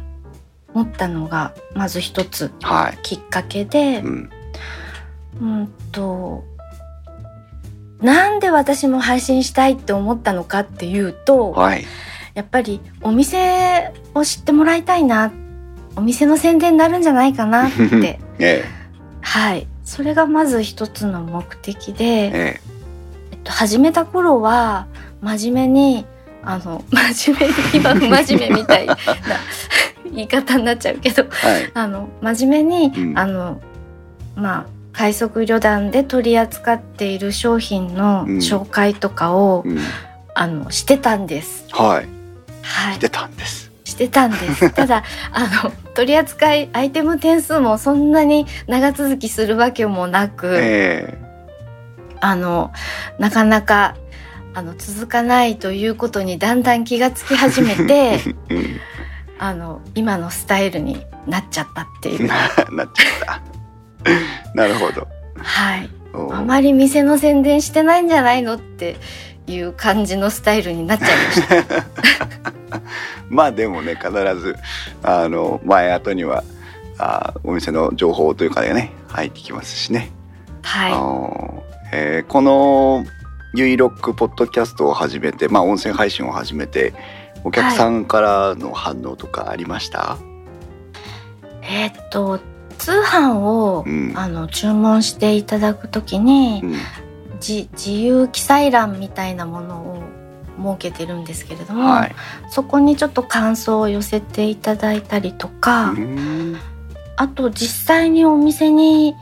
[0.74, 2.99] 持ったのがまず一つはい。
[3.03, 4.30] きっかけで、うん。
[5.41, 6.45] うんと
[8.03, 11.84] なんで私も配信したいって思ったのかっていうと、はい。
[12.34, 15.32] やっぱりお店を知ってもらいたいな
[15.97, 18.64] お店の宣伝になるんじゃないかなって え
[19.20, 21.93] はいそれがまず一つの目的え。
[21.93, 22.61] で、え
[23.32, 24.86] えっと、始めた頃は
[25.20, 26.07] 真面目に
[26.43, 26.84] あの
[27.14, 28.97] 真面目に今不 真面目みたいな
[30.14, 31.47] 言い方になっちゃうけどえ。
[31.47, 31.70] はい。
[31.74, 33.61] あの真面目に、うんあの
[34.36, 39.78] まあ快速旅団で取り扱っている商品のうん紹介とかを、うん。
[40.34, 41.66] あのしてたんです。
[41.70, 42.09] はい。
[42.62, 43.70] はいしてたんです。
[43.84, 44.70] してたんです。
[44.74, 51.18] ただ、あの、取り扱いアイテム点数もそんなに長続きするわけもなく、え
[52.20, 52.72] あの、
[53.18, 53.97] なかなか、
[54.55, 58.20] あの、続かないということにだんだん気がつき始めて。
[59.38, 62.28] あの、今のスタイルになっちゃったっていう。
[62.28, 62.86] なっちゃっ
[63.24, 63.49] た。
[64.55, 65.07] なるほど。
[65.36, 65.90] はい。
[66.12, 68.96] おあまり店の宣伝してないんじゃないのって
[69.46, 71.84] いう感じのスタイルになっちゃいました。
[73.30, 74.57] まあでもね必ず
[75.03, 76.42] あの前後には
[76.98, 80.11] あお店の情報というかね入ってきますしね。
[80.64, 83.05] あはのえーこの
[83.53, 86.94] ゆいロックポッドキャストを始めて、まあ、音声配信を始めて
[87.42, 91.64] お客さんからの反応とかありました、い。
[91.64, 92.38] えーっと、
[92.81, 94.12] 通販を、うん。
[94.16, 96.74] あの、注文していただくときに、うん。
[97.39, 102.14] じ自由記載欄みたいなものを設けてるんですけれども、はい、
[102.51, 106.57] そこにちょっと感想を寄せていただいたりとか、うん。
[107.16, 109.14] あと実際にお店に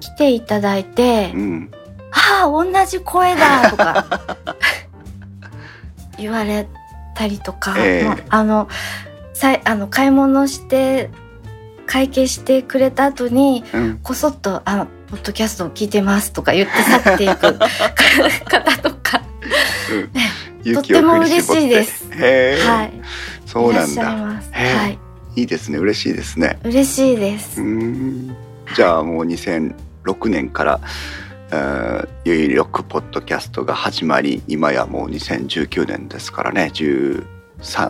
[0.00, 1.70] 来ていただいてうん
[2.40, 4.06] 「ああ同じ声だ!」とか
[6.18, 6.68] 言われ
[7.16, 8.08] たりとか、ええ。
[8.08, 8.68] もうあの
[9.32, 11.10] さいあの買い物して
[11.92, 14.00] 会計してくれた後にうん。
[14.02, 17.58] こそっと「あポッドキャストを聞いてます」とか言って去っていく
[18.48, 19.22] 方とか。
[20.64, 22.08] 勇気とっても嬉しいです。
[22.66, 22.92] はい、
[23.44, 24.16] そうなんだ。
[24.16, 24.48] ます。
[24.52, 24.74] へえ。
[24.74, 24.98] はい、
[25.36, 25.76] いいですね。
[25.76, 26.58] 嬉しいですね。
[26.64, 27.60] 嬉しいです。
[27.60, 28.34] うん。
[28.74, 29.74] じゃあもう2006
[30.30, 30.80] 年から
[31.50, 36.70] えーゆいロックポッドキャストが始まり今やもう2019年ですからね。
[36.72, 37.24] 13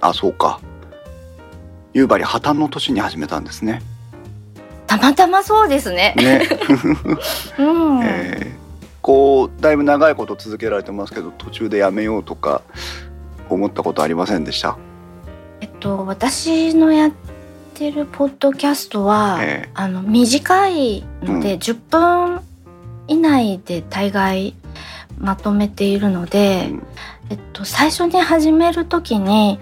[0.00, 0.60] あそうか。
[1.94, 3.82] 夕張破綻の年に始めたんですね。
[4.98, 6.14] たまたまそうですね。
[6.16, 6.48] ね、
[7.58, 8.02] うん。
[8.04, 8.62] えー
[9.02, 12.62] こうだいぶ長いこと続けられてますけど途中でやめようとか
[13.50, 14.76] 思ったことありませんでした？
[15.60, 17.12] えっと私のやっ
[17.74, 22.40] てるポッドキャストは、ええあの短いので、う10分
[23.08, 24.54] 以内で大概
[25.18, 26.82] まとめているので、うん
[27.30, 29.58] えっと最初に始める時に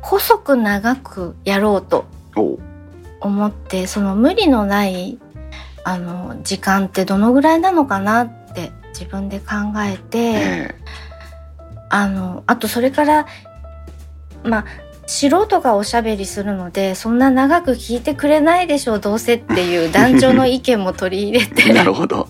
[0.00, 2.04] 細く長くやろうと
[3.20, 5.18] 思ってその無理のない
[5.84, 9.46] あの時間ってどのぐらいなのかなって自分で考
[9.78, 10.74] えて、え
[11.88, 13.26] あのあとそれから
[14.44, 14.64] まあ
[15.10, 22.28] 素人がおしゃべりするのでそんな長く聞いてくれないでしょうどうせっていう男女の意見も取り入れえて なるほど。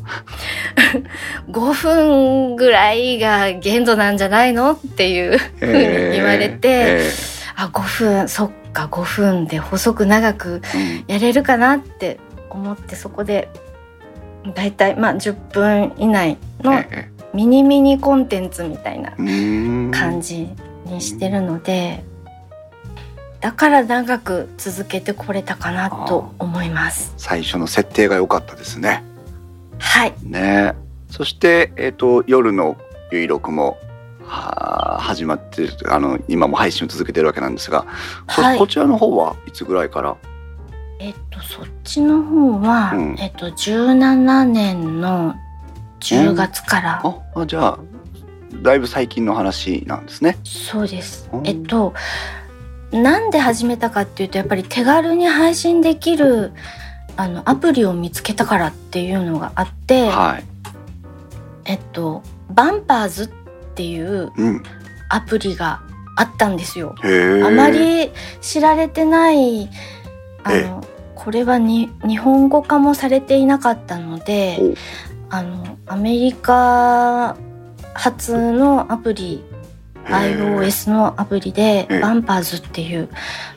[1.51, 5.73] 5分ぐらいが限度なんじゃないのっていうふうに
[6.13, 7.11] 言われてえ
[7.57, 10.63] あ5分そっか5分で細く長く
[11.09, 12.19] えやれるかなって
[12.51, 13.49] 思ってそこで
[14.55, 19.13] だいたいまあ10分以内うんのえミニミニコンテンツみたいな
[19.93, 20.49] 感じ
[20.85, 22.03] にしてるので、
[23.41, 27.15] だから長く続けてこれたかなと思います。
[27.17, 29.05] 最初の設定が良かったですね。
[29.79, 30.75] はい、ね。
[31.09, 32.77] そして、えっと夜の
[33.13, 33.90] ゆいろくもは
[34.31, 37.85] 始まってあの今も配信を続けてるわけなんですが、
[38.35, 40.17] こはいこちらの方はいつぐらいから？
[41.01, 45.35] えっとそっちの方は、うんえっと17年の
[46.01, 47.79] 10月から、ああじゃあ
[48.63, 50.39] だいぶ最近の話なんですね。
[50.45, 51.47] そうですうん。
[51.47, 51.93] えっと
[52.93, 56.53] なんで始めたかっていうとやっぱり手軽に配信できる
[57.17, 60.45] あのアプリを見つけたからっていうのがあって、はい。
[61.65, 63.29] えっとバンパーズっ
[63.81, 64.63] ていううん。
[65.09, 65.81] アプリが
[66.17, 66.95] あったんですよ。
[67.03, 67.43] へえ。
[67.43, 68.13] あまり
[68.43, 69.71] 知られてない
[70.45, 74.59] あえのこれはに日本語化もされていなかったので
[75.31, 77.37] おあのアメリカ
[77.95, 79.43] 発のアプリ
[80.07, 83.09] iOS のアプリでええバンパーズっていう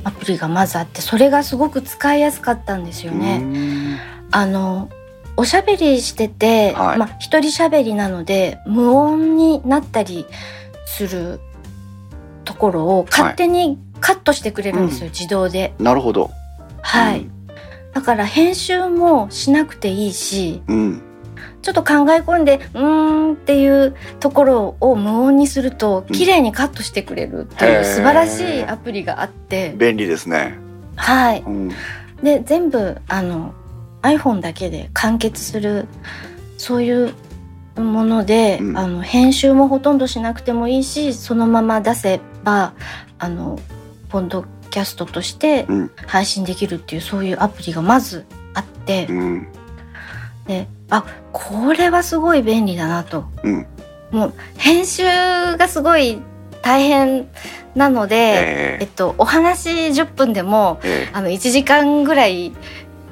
[0.04, 3.38] アプリがまずあってそれがすごく使いやすかったんですようね。
[3.40, 4.00] ん
[4.32, 4.90] あの
[5.36, 10.26] おしゃべりしてて、はいまあ一人しゃべりなので無音になったり
[10.86, 11.40] する
[12.46, 15.74] ところを勝手にカットしてくれるんですよ、自動で。
[15.80, 16.30] なるほど。
[16.82, 17.26] はい、
[17.94, 21.02] だから編集もしなくていいしうん。
[21.62, 30.58] ちょっと考え込んでうーんっていうところを無音にするとうん綺麗にカットしてくれるってへーいう素晴らしいアプリがあって、便利ですね。
[30.96, 31.72] はいうん。
[32.22, 33.54] で全部あの
[34.04, 35.88] iPhone だけで完結する
[36.58, 37.14] そういう
[37.76, 38.78] もので、うん。
[38.78, 42.74] あの編集もほとんどしなくてもいいしそのまま出せば
[43.18, 43.60] あの
[44.10, 45.92] ポッドキャストとしてうん。
[46.08, 49.48] 配信できるっていうそういうアプリがまずあって、うん。
[50.46, 53.26] であこれはすごい便利だなと。
[53.44, 53.68] うん。
[54.12, 56.22] もう編集がすごい
[56.62, 57.28] 大変
[57.76, 58.86] なので、ええ。
[58.86, 61.12] っと、お話10分でもええ。
[61.14, 62.54] あの1時間ぐらい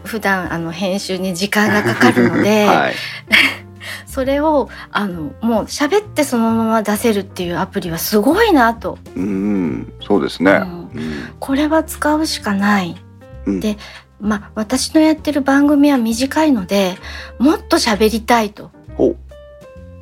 [0.03, 2.93] 普段あの編集に時間がかかるので、 はい。
[4.05, 9.93] それをあのもう喋ってそのまま出せるっていうアプリはすごいなとうん。
[10.05, 10.51] そうですね。
[10.51, 10.89] ううんん。
[11.39, 12.95] これは使うしかない。
[13.45, 13.77] うんで
[14.19, 16.95] まあ私のやってる番組は短いので
[17.39, 19.15] もっと喋りたいとほ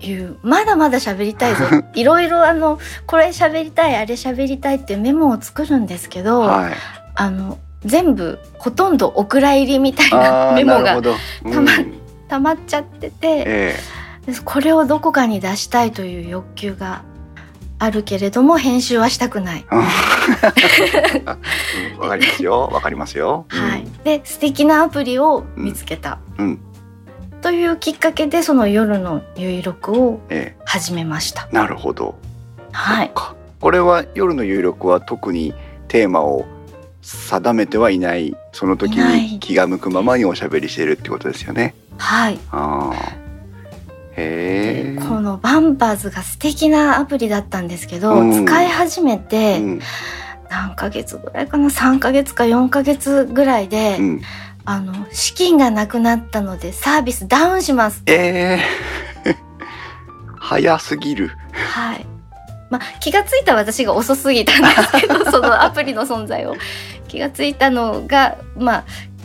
[0.01, 6.23] いうまだまだ喋りたいぞ いろいろあのこれ喋りたいあれ喋りたいっていうメモを作るんですけう。
[6.23, 6.73] ど、はい。
[7.15, 11.01] あの全部ほとんどお蔵入りみたいあなあ、 メモが。
[11.01, 11.99] たまうん
[12.29, 13.75] 溜まっちゃってて、え
[14.27, 17.01] でこれをどこかに出したいという欲求が
[17.79, 19.65] あるけれども編集はしたくない。
[19.71, 19.81] えうん
[21.99, 22.69] わかりますよ。
[22.71, 23.45] わかりますよ。
[23.47, 26.59] はい、で素敵なアプリを見つけた、うん。
[27.41, 31.47] というきっかけでその夜の有力をえ始めました。
[31.51, 32.15] えなるほど。
[32.71, 33.11] はい
[33.59, 35.53] これは夜の有力は特に
[35.87, 36.45] テーマを
[37.01, 41.75] 定めてはいないその時に気が向くままにおしゃべりしてるってことですよね。
[41.97, 42.95] はい、ああ。
[44.15, 44.99] へえ。
[45.07, 49.81] このバンパーズが素敵なアプリだったんですけど、うん使い始めてうん
[50.49, 54.21] 何ヶ月ぐらいかな？3ヶ月か4ヶ月ぐらいで、うん。
[54.65, 58.59] あの資金がなくなったのでサービスダウンしますえ
[59.25, 59.35] え
[60.37, 61.31] 早すぎる。
[61.53, 62.05] はい。
[62.69, 64.67] まあ、気がついた私が遅すぎたんで
[64.99, 66.55] すけど、そのアプリの存在を。
[67.07, 68.83] 気がついたのが、まあ、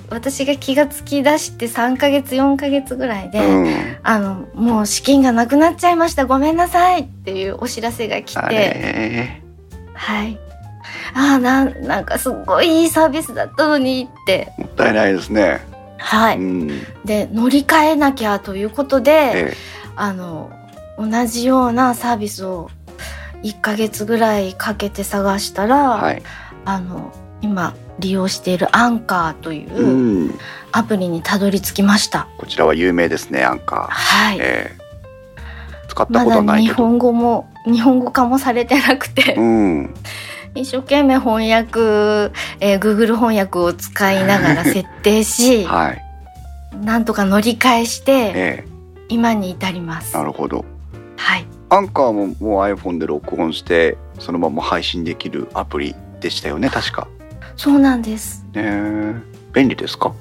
[0.09, 3.97] 私が気がつき出して3ヶ月、4ヶ月ぐらいで、うん。
[4.03, 6.25] あの、もう資金がなくなっちゃいました。
[6.25, 9.43] ごめんなさいっていうお知らせが来あて、れ
[9.93, 10.39] はい。
[11.15, 14.53] ああ、なん、なんかすっごいいいサービスだったのにって。
[14.57, 15.61] もったいないですね。
[15.99, 16.39] はい。
[16.39, 16.69] うん。
[17.05, 19.55] で、乗り換えなきゃということで、え
[19.97, 20.51] あの
[20.99, 22.71] 同じようなサービスを
[23.45, 26.23] 1ヶ月ぐらいかけて探したら、えはい。
[26.65, 30.35] あの今利用しているアンカーといううん
[30.73, 32.27] アプリにたどり着きました。
[32.39, 33.87] こちらは有名ですね、アンカー。
[33.91, 34.39] はい。
[34.41, 34.85] ええ
[35.89, 36.75] 使ったまことないけど。
[36.75, 39.95] 本語も日本語化もされてなくて、うん。
[40.55, 46.03] 一生懸命翻訳、えー Google 翻訳を使いながら 設定し、はい。
[46.85, 48.65] なんとか乗り換えしてえ
[49.09, 50.19] 今に至りますえ。
[50.19, 50.65] なるほど。
[51.17, 51.47] はい。
[51.75, 57.09] アンカーももう iPhone で録音してそのまま配信できるアプリでしたよね確か。
[57.57, 58.45] そうなんです。
[58.53, 59.15] ねえ
[59.53, 60.13] 便利ですか？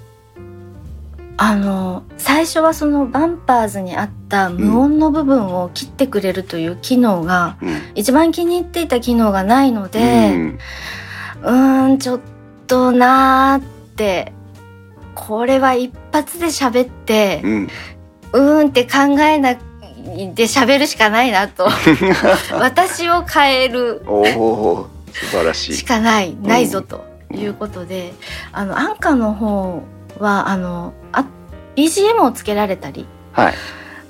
[1.37, 7.81] あの最初はそのバンパーズにあった無音の部分を切ってくれるという機能が、うん。
[7.93, 10.59] 一番気に入っていた機能がないのうでん
[11.43, 12.21] うーんちょっ
[12.65, 14.31] となーって
[15.13, 17.67] これは一発で喋ってうん。
[18.33, 19.57] うーんって考えない
[20.03, 21.67] で喋るしかないなと
[22.59, 25.85] 私を変える素晴らしいし。
[25.85, 28.13] かないないぞということで、
[28.51, 29.83] あのアンカーの方
[30.19, 31.25] はあのあ
[31.75, 33.53] BGM をつけられたりはい。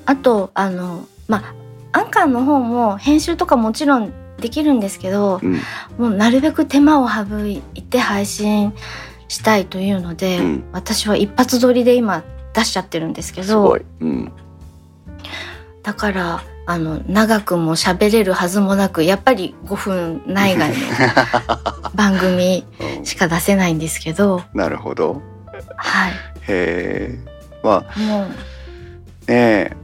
[0.06, 1.54] あとあのま
[1.92, 5.54] あアンカーの方も編集とかもちろんできるんですけどうん。
[5.98, 8.74] もうなるべく手間を省いて配信
[9.28, 13.82] したいというので、うん私は一発撮りで今出しちゃってるんですけどすごい。
[14.00, 14.32] うん。
[15.84, 20.76] だからあの長くも喋れるはずもなくやっぱり5分内外の
[21.94, 22.66] 番組
[22.98, 24.42] うんしか出せないんですけど。
[24.54, 25.20] なるほど。
[25.76, 26.12] はい。
[26.12, 26.14] へ
[26.48, 27.18] え。
[27.62, 29.30] まあもう。
[29.30, 29.76] ねえ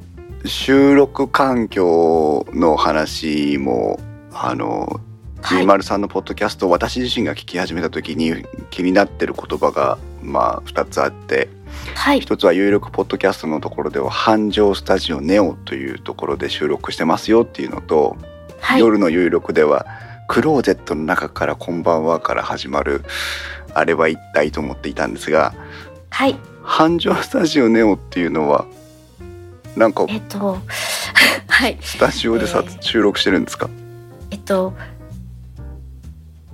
[0.47, 4.01] 収録環境の話も
[4.33, 5.01] あの
[5.43, 5.65] はい。
[5.65, 11.51] 203さんのポッドキャストを私自身が聞き始めた時に気になってる言葉がまあ2つあって
[11.95, 12.21] はい。
[12.21, 18.17] 一つは有力ポッドキャストのところでは繁盛スタジオネオというところで収録してますよっていうのと
[18.61, 18.81] はい。
[18.81, 19.87] 夜の有力では
[20.29, 23.05] クローゼットの中からこんばんはから始まる
[23.75, 25.55] あれは一体と思っていたんですが
[26.11, 26.37] はい。
[26.63, 28.67] 繁盛スタジオネオっていうのは
[29.77, 30.59] なんかえっと
[31.49, 31.79] はい。
[31.81, 33.69] スタジオでさ、えー収録してるんですか？
[34.31, 34.75] えっと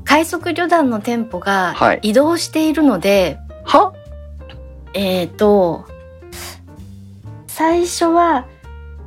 [0.05, 1.99] 快速旅団の店舗がはい。
[2.03, 3.93] 移動しているので、は？
[4.97, 5.85] えっと
[7.47, 8.47] 最初は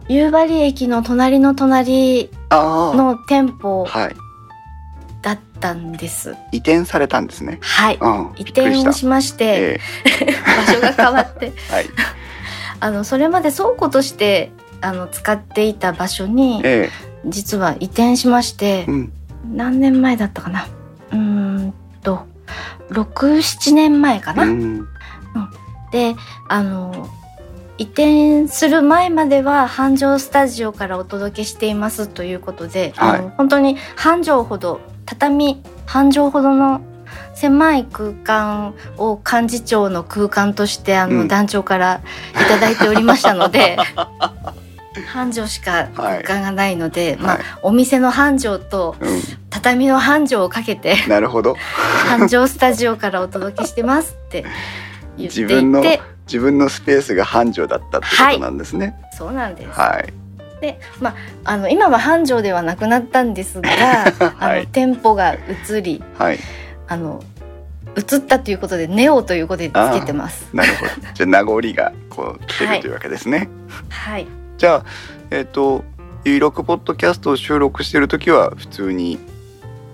[0.08, 3.88] 夕張駅の隣の隣あの店舗
[5.24, 6.36] だったんです。
[6.52, 7.58] 移転されたんですね。
[7.62, 7.98] はい。
[8.00, 9.80] うん移転をしまして、え
[10.68, 11.86] 場所が変わって、え はい。
[12.80, 16.90] あのそれまで倉庫としてあの使っていた場所にえ
[17.26, 19.14] 実は移転しましてえ、うん。
[19.52, 20.68] 何年前だったかな。
[21.12, 21.74] うーん
[22.04, 22.28] と
[22.90, 24.44] 六七年前かな。
[24.44, 24.88] うん
[25.92, 26.16] で、
[26.48, 27.10] あの
[27.78, 33.20] 移転する前までは繁盛スタジオからお届けしていますということで、はい。
[33.20, 36.82] あの本当に繁盛ほど畳繁盛ほどの
[37.34, 41.28] 狭い空間を幹事長の空間としてあの、うん。
[41.30, 42.02] 団長から
[42.34, 43.78] いただいておりましたので
[45.08, 49.06] 繁盛しか空間がないので、まあ、はいお店の繁盛とう
[49.50, 51.56] 畳の繁盛をかけてんなるほど。
[52.10, 54.46] 繁盛スタジオからお届けしてますって
[55.20, 55.54] 言っていて。
[55.54, 55.84] 自分の
[56.26, 58.96] 自分のスペースが繁盛だったってことなんですね。
[59.18, 59.70] そうなんです。
[59.70, 60.14] はい。
[60.62, 61.16] で、まあ、
[61.46, 63.70] あの今は繁盛ではなくなったんですが、
[64.20, 64.62] あ はい。
[64.62, 66.40] の店舗が移りはい。
[66.88, 67.24] あの
[67.98, 70.48] 移ったということでネオということでつけてます。
[70.54, 70.92] なるほど。
[71.14, 73.50] じゃあ名残がこう来てはいるというわけですね、
[73.90, 74.86] はい、じゃあ
[75.32, 75.84] えっ、と
[76.26, 79.20] 有力ポッドキャストを収録してる時は普通に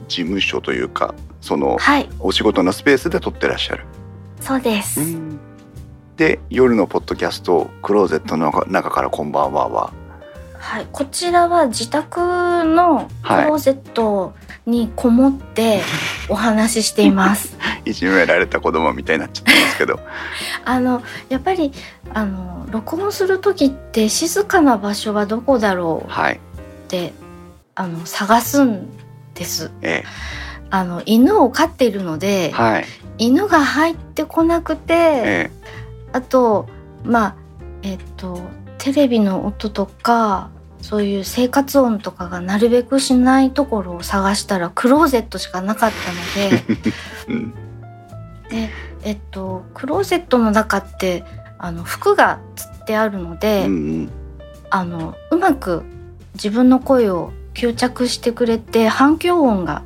[0.08, 3.86] 事務所というかそのはい、お仕事のスペースで撮ってらっしゃる、
[4.40, 5.00] そうです。
[6.18, 9.94] で夜のポッドキャスト「クローゼットの中からこんばんは」は。
[10.58, 12.20] はい、こちらは自宅
[12.64, 13.46] のクはい。
[13.48, 14.34] ローゼット
[14.66, 15.82] にこもって
[16.28, 17.56] お話ししています。
[17.86, 20.00] いじめられた子供みたいになっちゃってますけど。
[20.66, 21.72] あのやっぱり
[22.14, 26.36] あの録音する時って静かな場所はどこだろうはい。
[26.36, 26.40] っ
[26.88, 27.14] て
[27.76, 28.88] あの探すん
[29.34, 29.72] です。
[29.82, 30.04] え
[30.72, 32.86] あの犬を飼っているのえで、はい
[33.18, 35.51] 犬が入ってこなくて、え
[36.11, 36.68] あと
[37.03, 37.36] まあ
[37.82, 38.39] えっと
[38.78, 40.49] テレビの音とか
[40.82, 46.63] そういう生活音とかがなるべくしないところを探したらクローゼットしかなかったので
[47.28, 47.51] え うん。
[48.49, 48.70] で
[49.03, 51.24] えっとクローゼットの中って
[51.57, 54.09] あの服がつってあるので、うんうん。
[54.70, 55.84] あのうまく
[56.34, 59.84] 自分の声を吸着してくれて反響音が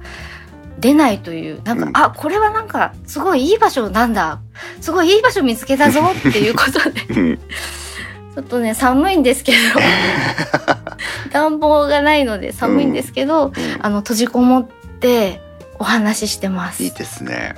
[0.79, 1.97] 出ないというなんか、うん。
[1.97, 4.39] あこれはなんかすごいいい場所なんだ。
[4.81, 7.21] すごいいい場所見つけたぞっていうことで。
[7.21, 7.37] うん。
[7.37, 9.57] ちょっとね寒いんですけど。
[11.31, 14.67] 暖房がないので寒いんですけど、あの閉じこもっ
[14.99, 15.41] て
[15.77, 16.83] お話ししてます。
[16.83, 17.55] いいですね。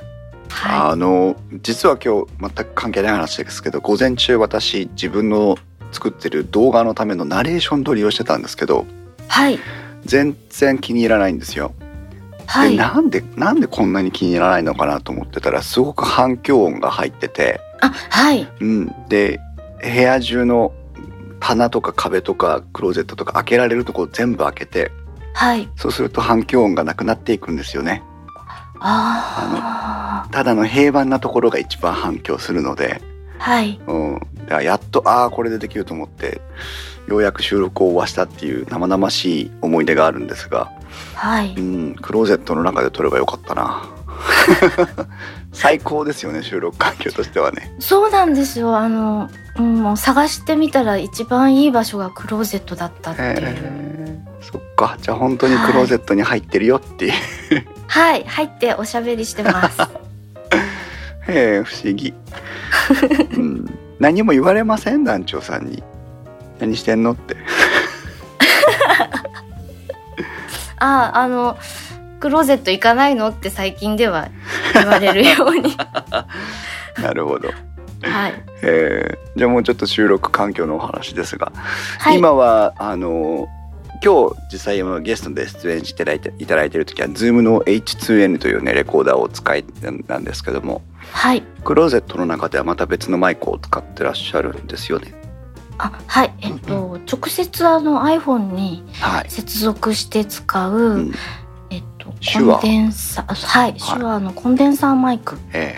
[0.48, 5.56] はあの実は今日全く関係ない話ですけど午前中私自分の
[5.92, 8.92] 作ってる動画のためのナレーション撮りをしてたんですけどい
[9.28, 9.58] はい。
[10.04, 11.72] 全然気に入らないんですよ。
[12.46, 12.72] はい。
[12.72, 18.46] でなんでなんでこんなに気に入らないのかなと思ってたらすごく反響音が入ってて、あはい。
[18.60, 19.40] うん、で
[19.82, 20.72] 部屋中の
[21.40, 24.92] 棚とか壁とかクローゼットとか開けられるとこ全部開けて
[25.34, 25.68] はい。
[25.76, 28.02] そうすると反響音がなくなっていくんですよね。
[28.84, 33.00] あただの平板なところが一番反響するので、
[33.38, 33.80] あはい。
[33.86, 36.40] うん、やっとああこれでできると思って
[37.08, 40.70] ようやく収録を終わしたっていう生々しい思い出があるんですが、
[41.14, 41.54] はい。
[41.56, 43.88] うん、クローゼットの中で撮ればよかったな。
[45.52, 47.74] 最高ですよね収録環境としてはね。
[47.78, 48.76] そうなんですよ。
[48.76, 54.44] あの、うん、もう探してみたら一番いい場所がクローゼットだったっていう、へー。
[54.44, 54.96] そっか。
[55.00, 57.12] じゃあ本当にクローゼットに入ってるよっていう、
[57.86, 58.24] はい。
[58.24, 59.80] 入っておしゃべりしてます。
[61.28, 62.12] へえ不思議、
[63.36, 65.04] うん、何も言われません？
[65.04, 65.82] 団長さんに。
[66.58, 67.36] 何してんのって
[70.82, 71.58] ああの
[72.20, 74.28] クローゼット行かないのって最近では
[74.74, 75.76] 言われるように。
[77.02, 77.48] なるほど。
[78.02, 81.52] はい、えーじゃあもうちょっと収録環境のお話ですが、
[81.98, 83.48] はい、今はあの
[84.04, 89.64] 今日実際今ゲストで出演していただいていただいている時は Zoom の H2N というねレコーダーを使い
[90.06, 90.82] なんですけども。
[91.12, 91.42] はい。
[91.64, 95.14] クローゼットの中ではまた別のマイクを使ってらっしゃるんですよね。
[95.82, 99.30] あはいえっと直接あの iPhone にはい。
[99.30, 101.12] 接続して使う、うん。
[101.70, 105.76] えっとコンデンサーはい手話のコンデンサーマイク、え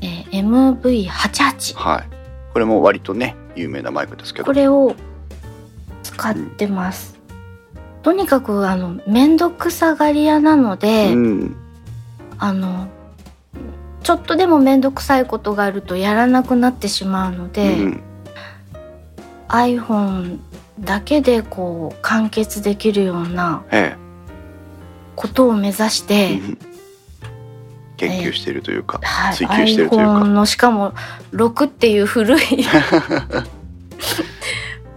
[0.00, 0.06] え。
[0.30, 2.08] ー MV88 ーはい。
[2.52, 4.46] これも割とね有名なマイクですけど。
[4.46, 4.94] これを
[6.04, 7.18] 使ってます。
[8.02, 11.56] とにかくあの面倒くさがり屋なので、うん。
[12.38, 12.86] あの
[14.02, 18.02] ちょっとでも面倒くさいことがあるとやらなくなってしまうので、うん
[19.50, 20.38] iPhone
[20.78, 23.96] だけでこう完結できるようなえ
[25.16, 26.40] ことを目指しえて、
[27.98, 30.24] 研究しているというか、はい、追求してるというか。
[30.24, 30.94] のしかも
[31.32, 32.40] 6っていう古い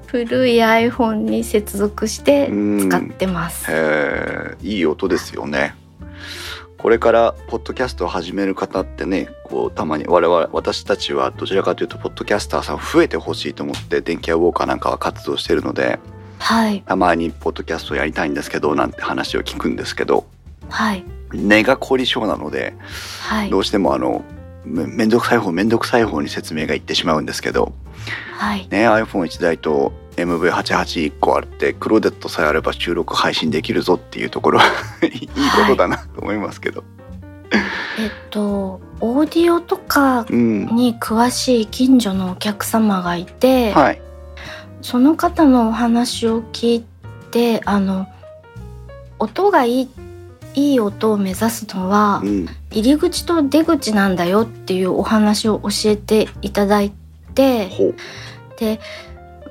[0.08, 3.70] 古い iPhone に接続して使ってます。
[4.62, 5.76] いい音ですよね
[6.84, 15.98] これからポッドキャストを始める方ってねこうたまに我々私たちはどちらかというとポッドキャスターさん増えてほしいと思って電気屋ウォーカーなんかは活動してるので
[16.40, 16.82] はい。
[16.82, 20.28] たまにポッドキャストやりたいんですけどなんて話を聞くんですけど
[20.68, 21.06] はい。
[21.32, 22.76] 根が凝り性なので
[23.30, 23.50] はい。
[23.50, 24.26] どうしてもあの
[24.66, 27.72] めめんどくさい方めんどくさい方に説明がいってしまうんですけど
[28.38, 28.68] はい。
[28.70, 34.60] ね iPhone1 台と MV881 個あってクローデットさえあれば収録配信できるぞっていうところ
[35.02, 36.84] いいことだなと思いますけど、
[37.52, 44.02] えっとオーディオとかうんに詳しい近所のお客様がいて、はい。
[44.82, 46.86] その方のお話を聞い
[47.32, 48.08] てあの
[49.20, 49.90] 音がいい
[50.56, 52.48] いい音を目指すのはうん。
[52.72, 56.92] 入り口と出口なんだよっていうお話を教えていただい
[57.36, 57.70] て
[58.60, 58.80] で、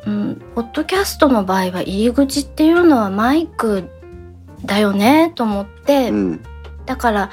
[0.07, 3.91] うん、ポッドキャストの場合は入り口っていうのはマイク
[4.65, 6.41] だよねと思って、うん。
[6.87, 7.31] だから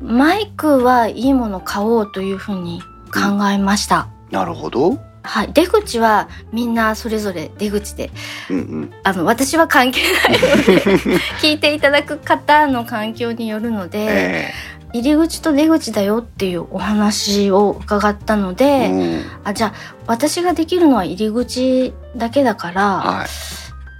[0.00, 2.82] マイクはいいもの買おうというふうに
[3.12, 4.08] 考えました。
[4.30, 4.98] なるほど。
[5.22, 8.10] はい、出口はみんなそれぞれ出口で。
[8.48, 8.92] うんうん。
[9.02, 10.38] あの私は関係ない。
[10.38, 14.52] の で聞いていただく方の環境によるので、え
[14.98, 19.22] 入り口と出口だよっていうお話を伺ったのえで、うん。
[19.44, 19.72] あじゃあ
[20.06, 23.24] 私ができるのは入り口だけだから、は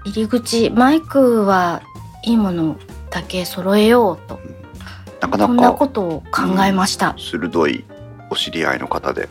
[0.06, 0.10] い。
[0.10, 1.82] 入り口マイクは
[2.24, 2.76] いいもの
[3.10, 4.38] だけ揃えようと
[5.20, 7.14] なかなそんなかことを考えました。
[7.18, 7.84] 鋭い
[8.30, 9.28] お知り合いの方で、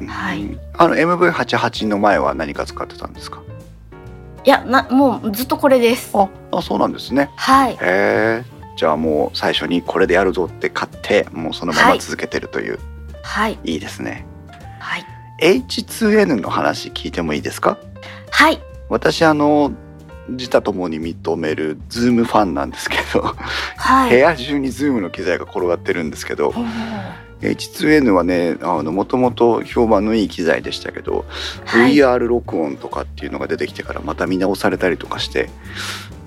[0.00, 0.06] うん。
[0.06, 0.58] はい。
[0.76, 3.40] あの MV88 の前は何か使ってたんですか？
[4.44, 6.10] いやなもうずっとこれです。
[6.14, 7.30] ああそうなんですね。
[7.36, 7.72] はい。
[7.74, 8.44] へえ
[8.78, 12.78] じゃあもう最初にこれでやるぞって買ってもうそのまま続けてるという、
[13.24, 13.58] はい。
[13.64, 14.24] い、いですね。
[14.78, 15.04] はい。
[15.42, 17.76] H2N の話聞いてもいいですか？
[18.30, 18.60] はい。
[18.88, 19.72] 私あの
[20.28, 23.34] 自他ともに認めるズームファンなんですけど、
[23.78, 24.10] はい。
[24.10, 26.64] 部屋中にズームの機材が転がってるんですけどおー
[27.40, 31.24] H2N はねあのもともと評判のいい機材でしたけど、
[31.64, 31.94] はい。
[31.94, 35.50] VR 録音とかっていうのが出てきてからまた見直されたりとかして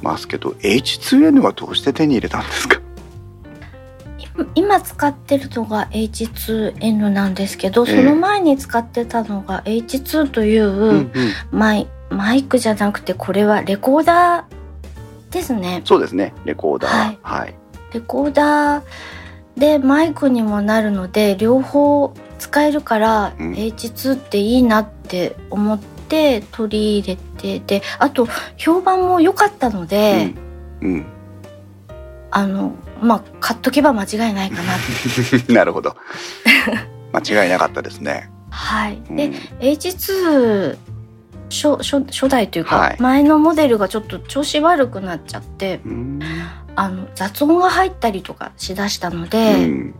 [0.02, 2.80] ますけど H2N はどうして手に入れたんですか？
[4.56, 7.96] 今使ってるのが H2N なんですけど、ええ。
[7.98, 11.12] その前に使ってたのが H2 といううん
[11.52, 15.82] マイ,、マイクじゃなくてこれはレコーダーですね。
[15.86, 16.34] そうですね。
[16.46, 16.92] レコーダー。
[16.92, 17.20] はい。
[17.22, 17.56] はい、
[17.94, 18.84] レコーダー
[19.58, 23.52] でマイクにもなるので両方使えるからうん。
[23.54, 25.86] H2 っていいなって思って
[26.52, 30.34] 取り入れてであと評判も良かったので、
[30.82, 30.94] うん。
[30.94, 31.06] うん。
[32.32, 34.74] あのまあ買っとけば間違いないかな。
[35.54, 35.96] なるほど。
[37.14, 39.16] 間違いなかったですね、はい、うん。
[39.16, 40.78] で H2
[41.50, 42.98] 初初初代というか、はい。
[43.00, 46.20] 前のモデルがちょっと調子悪くなっちゃってうん。
[46.76, 49.96] あの雑音が入ったりとかしだしたので、うん。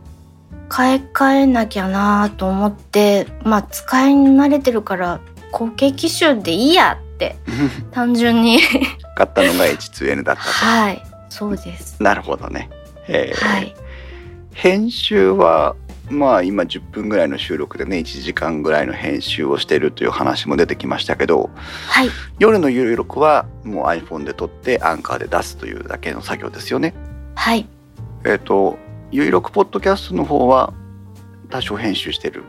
[0.68, 5.20] 買い替えなきゃなと思ってまあ使い慣れてるから
[5.52, 7.36] 後継機種でいいやって
[7.92, 8.58] 単純に。
[9.14, 12.02] 買ったのが H2N だったと、はいそうです。
[12.02, 12.68] なるほどね、
[13.08, 13.44] えー。
[13.44, 13.74] はい。
[14.52, 15.76] 編集は
[16.10, 21.48] まあ今10分ぐらいの収録でね1時間ぐらいの編集をしてるという話も出てきましたけど
[21.86, 22.10] はい。
[22.38, 26.92] 夜の有録はもう iPhone で撮ってアンカーで出すというだけの作業ですよね。
[27.34, 27.66] はい。
[28.24, 28.78] えっ、と
[29.10, 30.74] 有録ポッドキャストの方は
[31.48, 32.44] 多少編集してる。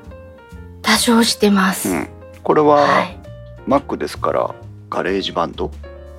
[0.81, 2.09] 多少してます、うん、
[2.43, 3.17] これははい。
[3.67, 4.53] Mac ですから
[4.89, 5.71] ガレージバンド。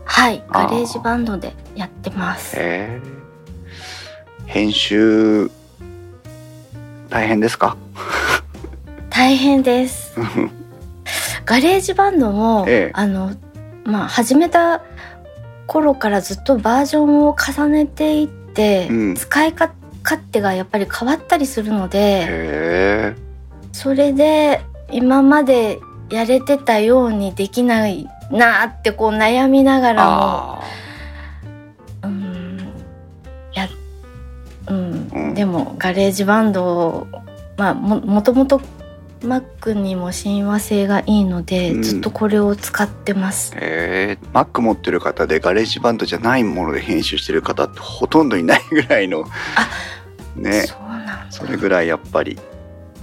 [0.06, 2.56] はいガレージバンドでやってます。
[2.58, 4.46] へー。
[4.46, 5.50] 編集
[7.10, 7.76] 大変ですか？
[9.10, 10.14] 大変です。
[11.44, 12.90] ガレージバンドも、ええ。
[12.94, 13.32] あの
[13.84, 14.82] まあ始めた
[15.66, 19.14] 頃からずっとバージョンを重ねていって、うん。
[19.14, 19.70] 使いか
[20.02, 23.14] 勝手がやっぱり変わったりするので。
[23.72, 25.78] それで今まで
[26.10, 30.60] やれてたようにできないなってこう悩みながらもあ
[32.02, 32.58] うん
[33.54, 33.68] や
[34.68, 35.34] うん、うん。
[35.34, 37.06] でもガレージバンドを
[37.56, 38.60] まあももともと
[39.20, 41.82] Mac にも親和性がいいので、うん。
[41.82, 43.54] ずっとこれを使ってます。
[43.56, 49.24] えー、Mac 持ってる方でガレージバンドじゃないもので編集してる方ってほとんどいないぐらいの
[50.36, 50.62] ね。
[50.62, 51.26] そうなんだ。
[51.30, 52.38] それぐらいやっぱり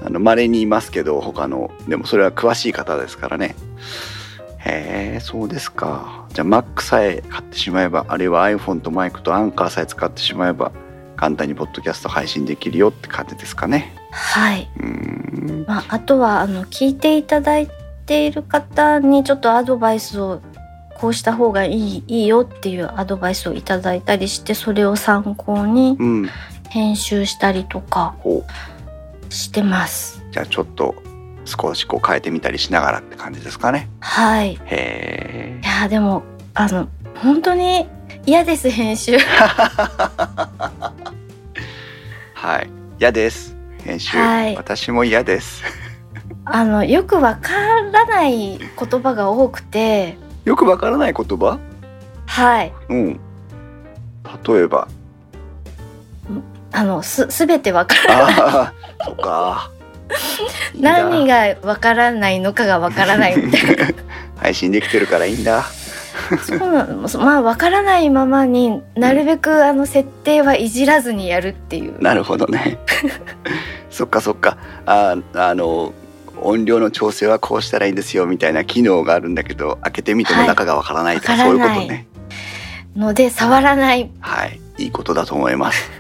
[0.04, 1.72] あの稀にいますけど他の。
[1.88, 3.56] でもそれは詳しい方ですからね。
[4.64, 6.26] へえそうですか。
[6.34, 10.72] じゃあ Mac さえ買ってしまえばあるいは iPhone とマイクとアンカーさえ使ってしまえば
[11.16, 13.94] 簡単にポッドキャスト配信できるよって感じですかね。
[14.12, 14.70] はい。
[14.78, 15.66] うーん。
[15.68, 17.70] まあ、あとはあの聞いていただい
[18.06, 20.42] ている方にちょっとアドバイスを
[20.96, 26.30] こうした方がいいいいよっていうアドバイスをいただいたりしてそれを参考にうん。
[26.70, 28.16] 編集したりとか。
[28.24, 28.44] お
[29.32, 30.24] してます。
[30.32, 30.94] じゃあちょっと
[31.46, 33.90] 少しこう変えてみたりしながらって感じですかね。
[34.00, 34.54] はい。
[34.54, 36.24] いへえやでも
[36.54, 37.88] あの本当に
[38.26, 39.18] 嫌です編集。
[42.36, 42.70] はい。
[43.00, 44.56] 嫌です編集、はい。
[44.56, 45.64] 私も嫌です。
[46.46, 48.70] あのよくわからない言
[49.02, 51.60] 葉が多くて、よくわからない言葉？
[52.28, 52.74] はい。
[52.90, 53.20] うん。
[54.48, 54.88] 例えば
[56.72, 58.36] あのすすべてわからない。
[58.40, 58.74] ああ
[59.06, 59.72] そうか。
[60.80, 63.86] 何がわからないのかがわからないみたいな。
[64.38, 65.64] 配信できてるからいいんだ
[66.44, 67.08] そうなの。
[67.20, 72.02] まあわからないままになるべくあの設定はいじらずにやるっていう。
[72.02, 72.80] なるほどね。
[73.90, 74.58] そっかそっか。
[74.86, 75.94] ああの
[76.42, 82.08] 音量の調整はこうしたらいいんですよみたいな機能があるんだけど開けてみても中がわからないとか、はいそういうことね。
[82.96, 84.10] ので触らない。
[84.20, 84.60] はい。
[84.78, 85.92] いいことだと思います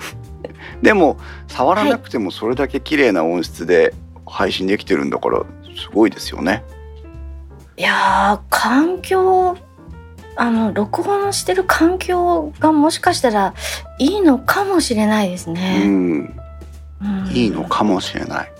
[0.81, 1.17] でも
[1.47, 3.93] 触らなくてもそれだけ綺麗な音質で
[4.25, 6.63] 配信できてるんだからすごいですよね。
[7.77, 9.57] いやー環境
[10.35, 13.53] あの録音してる環境がもしかしたら
[13.99, 15.85] いいのかもしれないですうね。
[15.85, 16.35] ん
[17.01, 17.31] うん。
[17.31, 18.51] いいのかもしれない。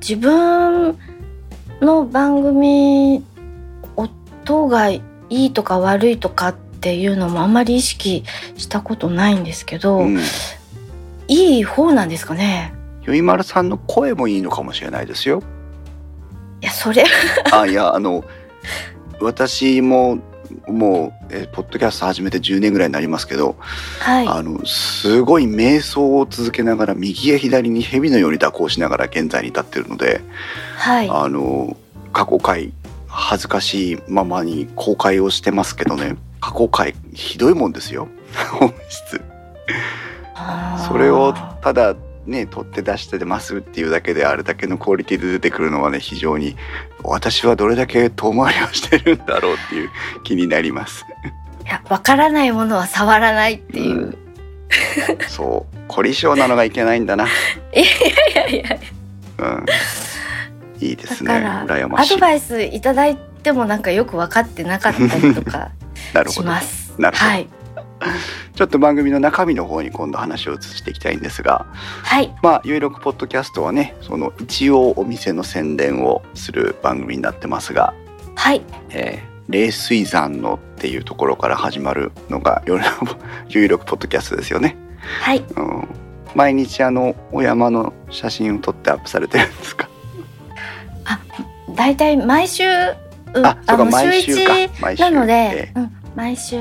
[0.00, 0.98] 自分
[1.80, 3.24] の番組
[3.96, 8.24] 音がいいとか悪いとかっていうのもあんまり意識
[8.56, 10.18] したことないんですけど、うん
[11.32, 12.74] いい方なんですかね？
[13.06, 15.42] ゆいまるさんの声もいいのかもしれないですよ。
[16.60, 17.04] いやそれ
[17.52, 18.24] あいやあの
[19.20, 20.18] 私も
[20.68, 23.56] もう、えーポッドキャスト始めて10年ぐらいになりますけど、
[24.00, 24.28] はい。
[24.28, 30.20] あのすごい瞑想を続けながら右へ左に蛇のように蛇行しながら現在に至ってるので、
[30.76, 31.08] はい。
[31.08, 31.76] あの
[32.12, 32.72] 過去回
[33.08, 36.16] 恥ずかしいままに公開をしてますけどね。
[36.40, 38.08] 過去回ひどいもんですよ。
[38.50, 39.20] 本質
[40.88, 41.94] それをただ
[42.26, 46.56] ね取って出してますっていうだけであれだけのクオリティで出てくるのはね非常に
[47.02, 49.90] 私はどれだけ遠回りをしてるんだろうっていう
[50.22, 51.04] 気になります。
[51.64, 54.18] いやわからないものは触らないっていう、うん
[55.28, 57.26] そう凝り性なのがいけないんだな。
[57.74, 57.80] い
[58.34, 58.78] やいやいや
[59.38, 59.66] うん。
[60.80, 62.14] いいですねだから羨ましい。
[62.14, 66.48] アドバイスいただいてもなんかよく分かってなかったりとかし なるほど。
[66.48, 66.94] ます。
[66.98, 67.30] なるほど。
[67.30, 67.48] はい
[68.54, 71.66] ちょっと番組の中身の方に今度話を移していきたいんですが
[72.02, 72.34] はい。
[72.42, 77.94] まあ「ゆいろくポッドキャスト」はねその一応お店の宣伝をする番組になってますが
[78.34, 78.62] はい。
[78.90, 82.62] えー冷水山のっていうところから始まるのが
[83.50, 84.76] 有力ポッドキャストですよね、
[85.20, 85.44] はい。
[85.56, 85.88] うん、
[86.34, 89.88] 毎日あのお山の写真を撮ってアップされてるんですか？
[91.74, 94.54] だいたい毎週、うんあそうかの毎週か。
[94.98, 95.72] なので、え。
[95.74, 96.56] うん、毎週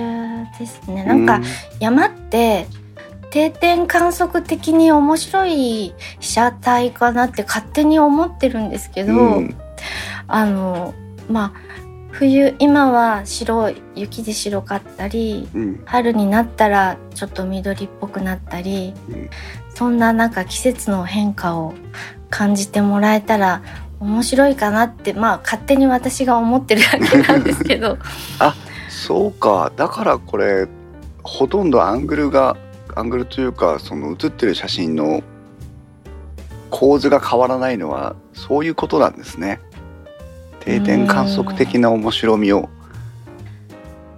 [0.60, 1.04] ですね。
[1.04, 1.42] ーなんかう
[1.80, 2.68] 山って
[3.32, 9.58] 定点観測的に面白い被写体かなって勝手に思ってるんですけど、うん。
[10.28, 10.94] あの
[11.30, 11.72] まあ
[12.12, 15.82] 冬今は白い雪で白かったりうん。
[15.86, 19.30] 春になったらちょっと緑っぽくなったり、うん。
[19.74, 21.74] そんななんか季節の変化を
[22.30, 23.62] 感じてもらえたら
[24.02, 27.98] 面白いかなってまあ勝手に私が思ってるだけなんですけど
[29.02, 29.74] そうか。
[29.76, 30.68] だからこれ
[31.24, 32.56] ほとんどアングルが
[32.94, 35.24] アングルというかその写ってる写真の
[36.70, 39.60] 構図が変わらないのはそういうことなんですね。
[40.60, 42.70] 定点観測的な面白みを。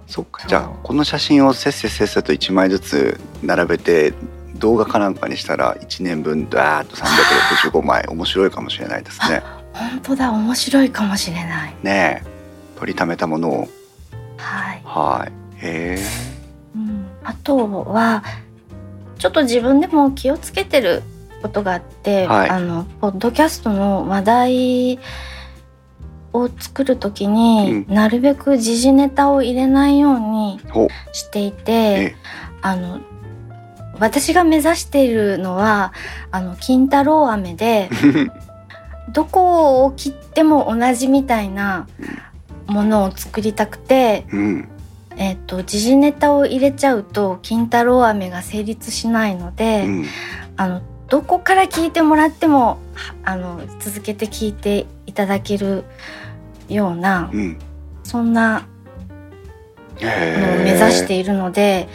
[0.06, 0.46] そっか。
[0.46, 4.12] じゃあこの写真をせっせせっせと1枚ずつ並べて
[4.56, 9.42] 動画かなんかにしたら1年分ダーッと365枚面白いかもしれないですね。
[9.72, 10.30] 本当だ。
[10.30, 11.74] 面白いかもしれない。
[11.82, 12.78] ねえ。
[12.78, 13.68] 取りためたものを
[14.44, 14.82] はい。
[14.84, 15.66] はい。
[15.66, 15.98] へえ
[16.76, 18.22] うん、あとは
[19.18, 21.02] ちょっと自分でも気をつけてる
[21.40, 22.50] ことがあって、はい。
[22.50, 24.98] あのポッドキャストの話題
[26.32, 30.60] を作る時に、なるべく時事ネタを入れないように
[31.12, 32.16] していてえ。
[32.60, 33.00] あの
[34.00, 35.92] 私が目指しているのは
[36.30, 37.90] あの金太郎飴で
[39.12, 41.86] どこを切っても同じみたいな
[42.66, 44.68] ものを作りたくて、うん。
[45.16, 50.04] えっと時事ネタを入れちゃうと金太郎飴が成立しないので、うん。
[50.56, 55.84] あのどこから聞いてもらってもはあの続けて聞いていただける
[56.68, 57.58] ようなうん。
[58.02, 58.66] そんな
[60.00, 61.88] のを目指しているので。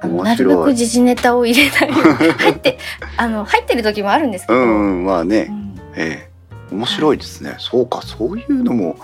[0.00, 1.88] あのなるべく時事ネタを入れない。
[1.88, 2.78] ように入って
[3.16, 5.46] あの入ってる時もあるんですけど、うんうんまあね。
[5.48, 5.80] うん。
[5.96, 6.74] ええ。
[6.74, 7.56] 面白いですね。
[7.58, 8.96] そうかそういうのも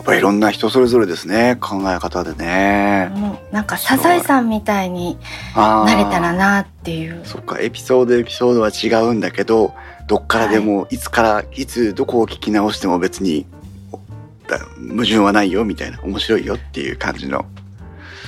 [0.00, 3.12] やっぱいろんな人それぞれですね考え方でね。
[3.14, 5.18] もうなんかサザエさんみたいに
[5.54, 7.20] なれたらなっていう。
[7.24, 9.74] そっかエピソードエピソードは違うんだけど
[10.06, 13.46] どっからでも、い、つからいつどこを聞き直しても別に
[14.48, 17.44] だ矛盾はないよみたいな面白いよっていう感じの。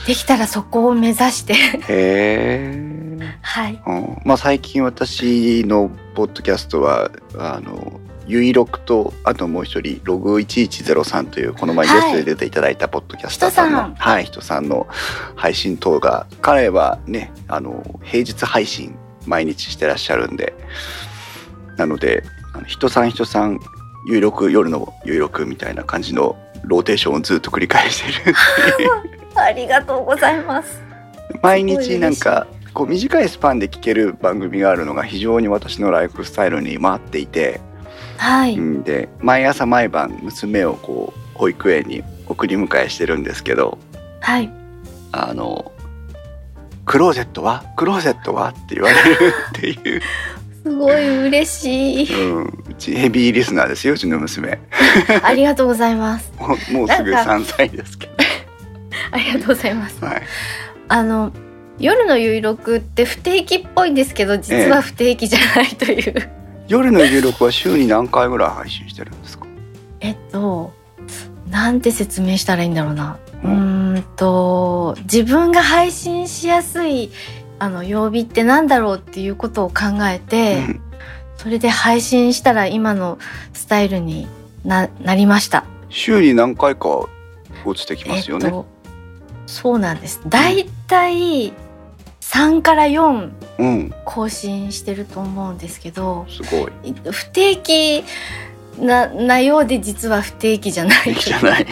[0.06, 1.54] できたらそこを目指して。
[1.54, 3.82] へえ、 はい。
[3.86, 12.00] うん、まあ最近私のポッドキャストはあのゆいろくとあともう一人ログ1103というこの前ゲはい。
[12.02, 14.86] ストで出ていただいたポッドキャスターさんのはい人さんの
[15.34, 18.96] 配信等が彼はねあの平日配信
[19.26, 20.54] 毎日してらっしゃるんで
[21.76, 22.22] なので
[22.66, 23.58] 人さん人さん
[24.06, 28.36] ゆいろく夜のゆいろくみたいな感じのローテーションをずっと繰り返してる
[29.36, 30.80] ありがとうございます。
[31.42, 37.60] 毎日なんかこう短いスパンで聞ける番組があるのが非常に私のライフスタイルに回っていて、
[38.22, 43.78] はい、うん、で毎朝毎晩娘をこう保育園に送り迎えしてるんですけど
[44.20, 44.50] はい。
[45.10, 45.72] あの
[46.86, 47.64] 「クローゼットは？
[47.76, 50.00] クローゼットは?」って言われるっていう、
[50.62, 52.24] すごい嬉しい。
[52.24, 54.60] うん、うちヘビーリスナーですようちの娘。
[55.22, 56.32] ありがとうございます。
[56.38, 58.08] も うもうすぐなんか3歳ですけ
[59.10, 60.00] ありがとうございます。
[60.00, 60.22] ど、はい、
[60.88, 61.32] あの
[61.78, 66.30] 夜の有録って不定期っぽいんですけど実は不定期じゃないという、
[66.68, 69.46] 夜の収録は週に何回ぐらい配信してるんですか？
[70.00, 70.72] えっと
[71.48, 73.18] なんて説明したらいいんだろうな。
[73.44, 77.10] ううんーんと自分が配信しやすい
[77.58, 80.80] あの曜日ってなんだろうっていうことを考えて、うん。
[81.36, 83.18] それで配信したら今の
[83.52, 84.28] スタイルに
[84.64, 85.64] ななりました。
[85.88, 87.08] 週に何回か
[87.64, 88.66] 落ちてきますよね、えっと、
[89.46, 90.20] そうなんです。
[90.28, 91.52] だいたい
[92.32, 93.94] 3から4うん。
[94.04, 96.72] 更新してると思うんですけど、すごい。
[97.10, 98.04] 不定期
[98.78, 101.10] ななようで実は不定期じゃない。
[101.10, 101.12] い。
[101.60, 101.66] い。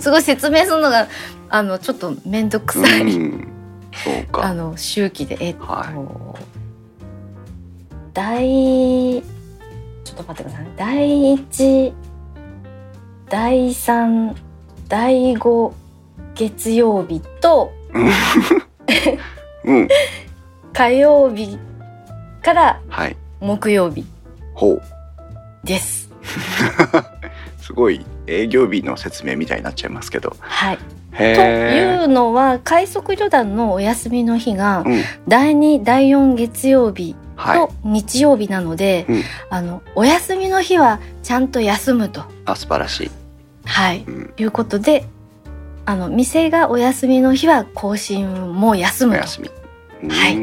[0.00, 1.06] すごい説明するのが
[1.50, 3.48] あのちょっと面倒くさい、うん、
[3.92, 4.54] そうあか。
[4.54, 5.36] の周期で。
[5.40, 5.84] えっと、は
[8.14, 9.22] 第
[10.04, 10.64] ちょっと待ってください。
[10.64, 11.92] ね第1
[13.28, 14.34] 第3
[14.88, 15.72] 第5
[16.34, 17.72] 月曜日と
[19.64, 19.88] うん、
[20.72, 21.58] 火曜日
[22.42, 23.16] からはい。
[23.40, 24.04] 木曜日
[24.54, 24.82] ほう。
[25.64, 26.10] です。
[27.60, 30.36] すごい営業日の説明みたいになっちゃいますけど。
[30.40, 30.78] はい、
[31.12, 31.22] と。
[31.22, 37.72] いうのは快速旅団のお休みの日がうん、第2第4月曜日はいと。
[37.84, 43.10] 日曜日なので、うんあのお休みの日はちゃんと休むと、あ、素晴らしい。
[43.64, 45.04] はい、うん、いうことで
[45.84, 49.18] あの店がお休みの日は更新も休むと。
[49.18, 49.50] お休み。
[50.10, 50.36] はい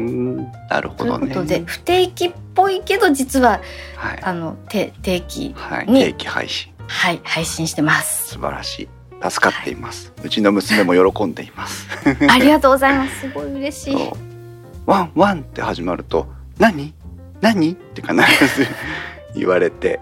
[0.70, 1.34] なるほというどね。
[1.34, 3.60] ことで不定期っぽいけど実は
[3.96, 4.18] はい。
[4.22, 5.86] あの定定期はい。
[5.86, 6.72] に定期配信。
[6.86, 8.28] はい配信してます。
[8.28, 8.88] 素晴らしい。
[9.30, 10.12] 助かっています。
[10.24, 11.86] うちの娘も喜んでいます。
[12.28, 13.20] ありがとうございます。
[13.20, 13.96] すごい嬉しい。
[14.86, 16.26] ワンワンって始まると
[16.58, 16.94] 何？
[17.42, 17.72] 何？
[17.72, 18.66] って必ず
[19.36, 20.00] 言われて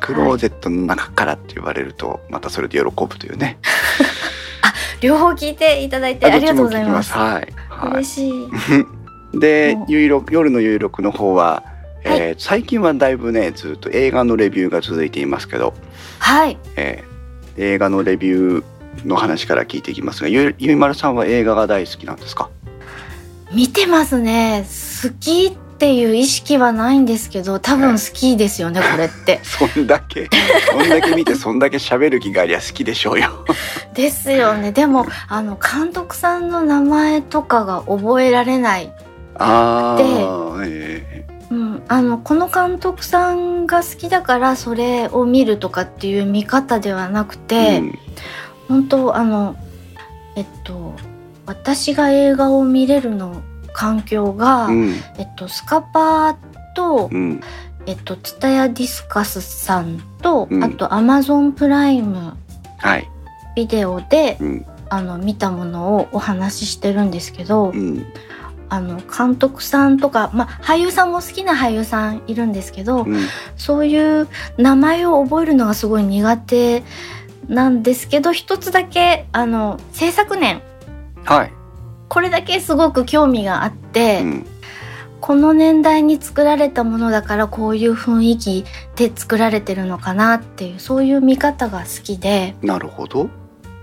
[0.00, 3.58] クローゼットの中からって言われるとまたそれで喜ぶというね。
[5.04, 7.12] 両方聞いていただいてありがとうございます。
[7.12, 7.52] はい。
[7.68, 8.48] はい嬉しい。
[9.38, 11.62] でもう有力夜の有力の方は、
[12.04, 15.74] えー最近はだいぶねずっと映画のレビューが続いていますけど、
[16.18, 16.56] はい。
[16.76, 17.14] えー
[17.56, 22.48] 映画のレビューの話から聞いていきますがゆゆいまるさんは映画が大好きなんですか？
[23.52, 24.64] 見てますね。
[25.02, 29.40] 好きっていう意識はないんですけど、多分好きですよね、これって。
[29.44, 30.30] そんだけ
[30.70, 33.44] そんだけ見てそんだけ喋る気がありゃ好きでしょうよ。
[33.92, 34.72] ですよね。
[34.72, 38.90] でも、あの、監督さんの名前とかが覚えられない。
[39.34, 41.82] ああ、えうん。
[41.86, 47.98] あの、この監督さんが好きだから、それを見るとかっていう見方ではなくえて、うん
[48.68, 49.56] 本当あの
[50.36, 50.94] えっと
[51.44, 53.42] 私が映画を見れるの
[53.74, 54.94] 環境が、うん。
[55.18, 56.36] えっとスカパー
[56.74, 57.40] と、うん。
[57.86, 60.64] えっとツタヤディスカスさんと、うん。
[60.64, 62.36] あとアマゾンプライム
[62.78, 63.08] はい、
[63.56, 64.66] ビデオでうん。
[64.90, 68.06] あの見たものをお話ししてるんですけど、うん。
[68.70, 73.20] あの監督さんとか、まあ、俳優さんも好きな俳優さんいるんですけど、うん。
[73.56, 76.82] そういう名前を覚えるのがすごい苦手
[77.48, 80.62] なんですけど一つだけあの制作年
[81.24, 81.52] はい、
[82.08, 84.46] これだけすごく興味があって、うん。
[85.20, 93.30] この年代に作られたものだからこういう雰囲気で作られてるのかなっていうそういう見方が好きで、なるほど。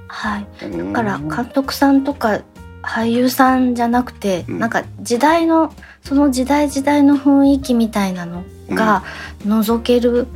[0.07, 2.41] はい、だだから監督さんとか
[2.83, 4.59] 俳優さんじゃなくて、うん。
[4.59, 9.03] なんか時代のその時代時代の雰囲気みたいなのが
[9.43, 10.27] 覗ける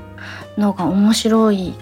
[0.57, 1.75] のが面白い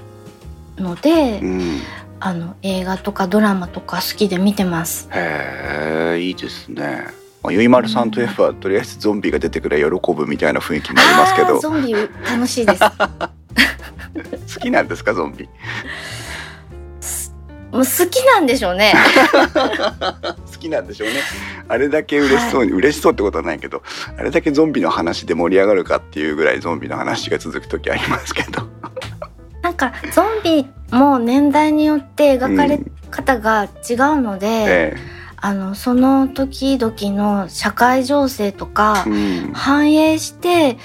[0.77, 1.79] ので、うん、
[2.25, 5.09] あの映画とかドラマとか好きで見てます。
[5.11, 7.07] へえいいですね。
[7.43, 11.59] まあゆいまるさんといえばとりあえずゾンビが出てくれば喜ぶみたいな雰囲気もありますけど。
[11.59, 12.79] ゾンビ楽しいです。
[14.55, 15.49] 好きなんですかゾンビ？
[17.73, 18.93] もう好きなんでしょうね。
[19.43, 21.15] 好きなんでしょうね。
[21.67, 23.83] あれだけ嬉しそうに、嬉しそうってことはないけど
[24.17, 28.69] あれだけゾンビの話で盛り上がるかっていうぐらいゾンビの話が続く時ありますけど
[29.63, 34.95] なんかゾンビも年代によって描かれ方が違うので、え
[35.37, 39.05] あのその時々の社会情勢とか
[39.53, 40.77] 反映して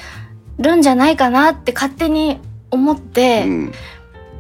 [0.58, 3.72] るんじゃないかなって勝手に思って、うん。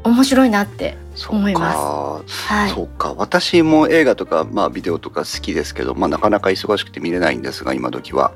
[0.04, 0.96] 面白いなって
[1.28, 2.22] 思いまか。
[2.54, 2.70] はい。
[2.70, 3.14] そうか。
[3.14, 8.32] 私も映画とか、まあ、ビデオとか好きですけど、まあ、なかなか忙しくて見れないんですが今時は。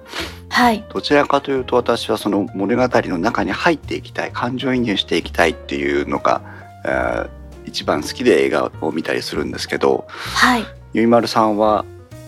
[0.48, 0.84] はい。
[0.92, 6.42] どちらかというと私はその物語の中に入っていきたい感情移入していきたいっていうのが、
[6.84, 10.64] えー一番好きで映画を見たりするんですけどはい。
[10.92, 11.84] ゆいまるさんは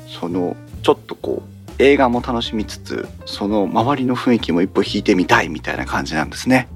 [0.09, 6.69] そのちょっとこう映画も楽しみつつその周りの雰囲気も一歩引いてみたいみたいな感じなんですね。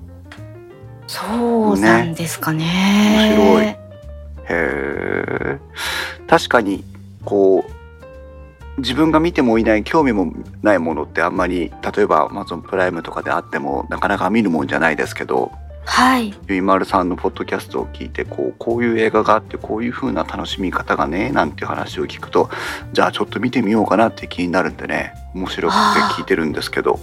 [1.08, 2.64] そうなんですかね。
[2.64, 3.66] 面白い。
[3.66, 3.76] へ
[4.50, 5.58] え
[6.28, 6.84] 確かに
[7.24, 10.32] こう自分が見てもいない興味も
[10.62, 15.50] ないものってあんまり例えば Amazon プライムとかであってもなかなか見るもんじゃないですけど
[15.84, 16.34] はい。
[16.46, 22.50] ゆいまるさんのポッドキャストを聞いてこうこういう映画があってこういう風な楽しみ方がねなんていう話を聞くと
[22.92, 25.78] じゃあちょっと見てみようかなって気になるんでね面白くて
[26.14, 27.00] 聞いてるんですけど。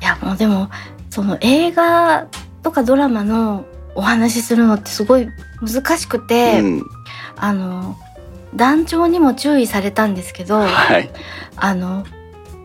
[0.00, 0.68] いやもうでも
[1.10, 2.26] その映画
[2.62, 5.28] とかドラマのお話しするのってすごい
[5.60, 6.82] 難しくて、うん。
[7.36, 7.96] あの
[8.54, 11.10] 団長にも注意されたんですけどはい。
[11.56, 12.04] あの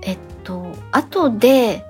[0.01, 1.85] えっと後で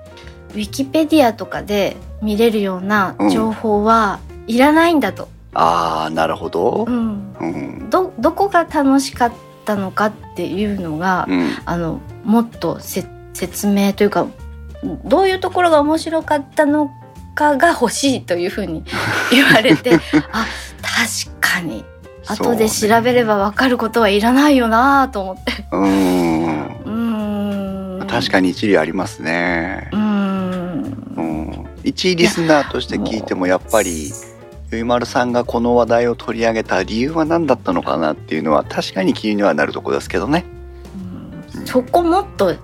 [0.50, 6.86] ウィキペディアとかで見れるような情報はいらないんだと、ああなるほど。
[6.88, 7.90] う、ん、うん。
[7.90, 9.32] どどこが楽しかっ
[9.64, 13.04] たのかっていうのが、うん、あのもっとせ
[13.34, 14.26] 説明というか
[15.04, 16.90] どういうところが面白かったの
[17.38, 18.82] かが欲しいというふうに
[19.30, 19.94] 言われて
[20.32, 20.44] あ
[20.82, 21.84] 確かに。
[22.30, 25.64] 後で調べれば分かることはいらないよなと思って。
[25.72, 26.66] うーん。
[26.84, 28.06] うーん。
[28.06, 29.88] 確かに一理ありますね。
[29.92, 29.96] う。
[29.96, 31.14] ーん。
[31.16, 34.12] うん、一リスナーとして聞いてもやっぱり
[34.70, 40.44] ゆいまるさんがこの話題を取り上げた理由は何だったのかなっていうのは確かに気にはなるとこですけどね。
[41.56, 41.66] うん。
[41.66, 42.54] そこもっと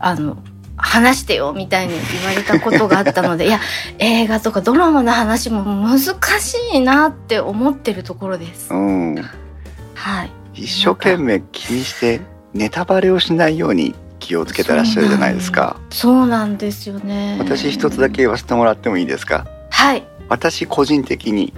[0.00, 0.36] あの
[0.76, 3.60] 話してよみたいに言われたことがあったので いや
[3.98, 5.98] 映画とかドラマの話も難
[6.40, 8.76] しいなって思ってるところですう。
[8.76, 9.14] ん、
[9.94, 12.20] はい一生懸命気にして
[12.52, 15.76] ネタバレをしないように気をつけてらっしゃるじゃないですか。
[15.90, 17.36] そうなんですよね。
[17.40, 19.46] 私一つだけ言わせてもらってもいいですか？
[19.70, 21.52] はい私個人的に、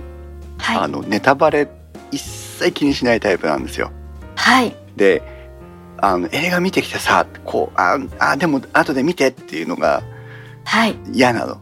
[0.59, 1.69] あはいのネタバレ
[2.13, 3.91] 一切気にしないタイプなんですよ。
[4.37, 5.23] はいで
[6.07, 10.03] あの映画見てきてさこうああでも後で見てっていうのが
[10.65, 10.93] はい。
[10.93, 11.61] い嫌なの。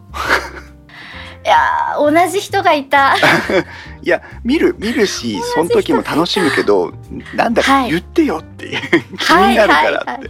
[1.44, 3.16] やー同じ人がいた。
[4.02, 6.92] いや見る見るしその時も楽しむけど
[7.34, 8.80] なんだかはい言ってよっていう、
[9.18, 10.28] 気はいになるはいからって、はいはい。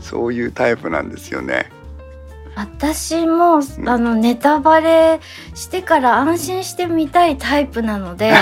[0.00, 1.70] そういうタイプなんですよね。
[2.54, 5.20] 私もんあのネタバレ
[5.54, 8.34] してから安心して見たいタイプなので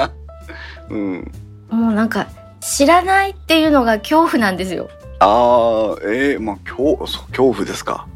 [0.88, 1.32] うん、
[1.68, 2.26] もうなんか
[2.66, 4.88] 知らないっていうのが恐怖なんですよ
[5.20, 8.06] あーえー、まあ恐恐怖ですか。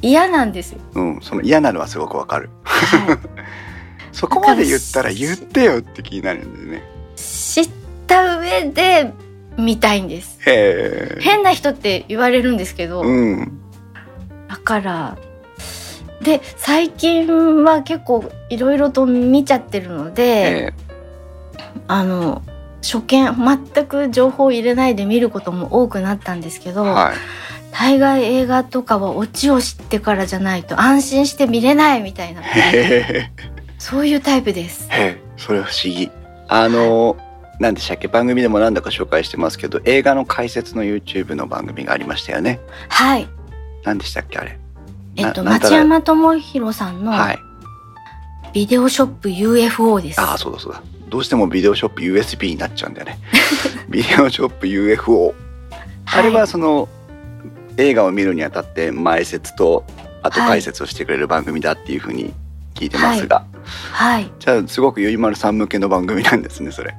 [0.00, 2.50] 嫌なんですようん、その嫌なのはすごくわかる。
[2.64, 3.18] はい
[4.12, 6.82] そこまで言ったら言ってよって気になるんだよね。
[7.14, 7.70] 知っ
[8.06, 9.12] た上で
[9.56, 11.20] 見たいんですへえ。
[11.20, 13.60] 変な人って言われるんですけど、うん。
[14.48, 15.18] だから
[16.22, 20.72] で最近は結構いろいろと見ちゃってるので、え
[21.86, 22.42] あの
[22.82, 23.26] 初見
[23.74, 27.16] 全く情報を入れないで見ることも多くなったんですけど、ーはい。
[27.72, 32.42] 大概映画とかはオチを知ってからじゃないと安心して見れないみたいな。
[33.78, 34.88] そういうタイプです。
[35.36, 36.10] それ不思議。
[36.48, 37.16] あの、
[37.60, 38.08] 何でしたっけ？
[38.08, 43.28] 番組でも何度か紹介してますけど映画の解説の YouTube の番組がありましたよねはい。
[43.84, 44.58] 何でしたっけあれ？
[45.16, 47.38] えっと、町山智博さんのはい
[48.52, 50.20] ビデオショップ UFO です。
[50.20, 53.18] ああそうだそうだどうしてもビデオショップ USB になっちゃうんだよね
[53.88, 55.34] ビデオショップ UFO
[56.06, 56.88] あれはその
[57.76, 59.84] 映画を見るにあたって前説と
[60.22, 62.34] 後解説をしてくれる番組だっていうふうに
[62.74, 63.44] 聞いてますが、
[63.92, 64.30] はい。
[64.38, 66.94] じゃあすごくゆいまるさん向けの番組なんですねそれ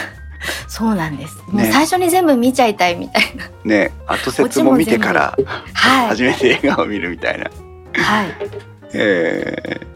[0.68, 1.36] そうなんです。
[1.48, 3.44] もうね最初に全部見ちゃいたいみたいな。
[3.64, 5.36] ね後説も見てから
[5.72, 6.08] はい。
[6.08, 7.50] 初めて映画を見るみたいな
[7.94, 8.26] はい。
[8.92, 9.86] えー、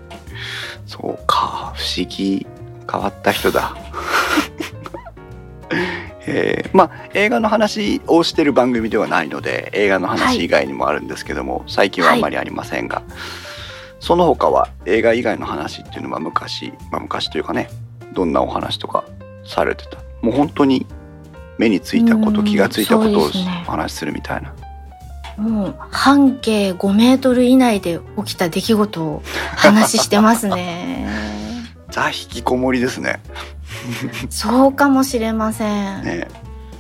[0.87, 2.47] そうか不思議
[2.91, 3.75] 変わった人だ。
[6.27, 13.03] えーまあ映画の話をしてる番組ではないので映画の話以外にもあるんですけども、最近はあんまりありませんが、
[13.99, 17.69] その他は映画以外の話っていうのは昔、まあ、昔というかね
[18.13, 19.05] どんなお話とか
[19.45, 19.99] されてた？
[20.23, 20.87] もう本当に
[21.59, 23.31] 目についたことうん気がついたことを
[23.67, 24.55] お話しするみたいな、
[25.37, 29.23] もう半径5メートル以内で起きた出来事を
[29.57, 31.07] 話してますね。
[31.91, 33.21] ザ引きこもりですね
[34.29, 36.03] そうかもしれません。
[36.03, 36.29] ね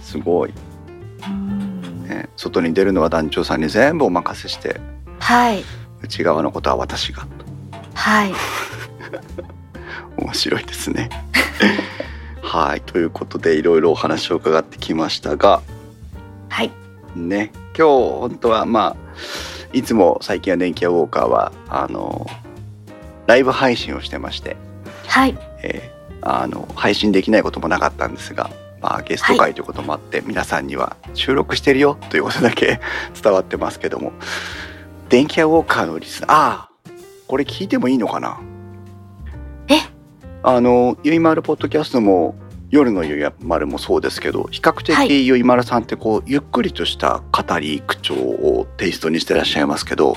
[0.02, 0.52] すごい
[1.26, 4.80] うんね、外に出るのは団長さんに全部お任せして
[5.18, 5.62] はい。
[6.02, 7.26] 内側のことは私が
[7.94, 8.32] はい。
[10.16, 11.10] 面白いですね。
[12.42, 15.62] はいということでいろいろお話を伺ってきましたが
[16.48, 16.72] はい。
[17.14, 18.96] ね今日本当はまあ
[19.72, 22.26] いつも最近は電気屋ウォーカーはあの
[23.26, 24.56] ライブ配信をしてまして、
[25.10, 25.36] はい。
[25.62, 28.50] えーあの配信できないこともなかったんですが、
[28.82, 32.78] まあ、ゲスト会ということもあって、皆さんには収録してるよということだけ
[33.22, 34.12] 伝わってますけども。
[35.08, 36.30] 電気屋ウォーカーのリスナー。
[36.30, 36.68] ああ
[37.26, 38.38] これ聞いてもいいのかな？
[39.68, 39.76] え？
[40.42, 42.34] あのゆいまるポッドキャストも
[42.70, 45.08] 夜のゆいまるもそうですけど比較はい。
[45.08, 50.16] 的ゆいまるさんってこうゆっくりとした語り口調をテイストにしてらっしゃいますけど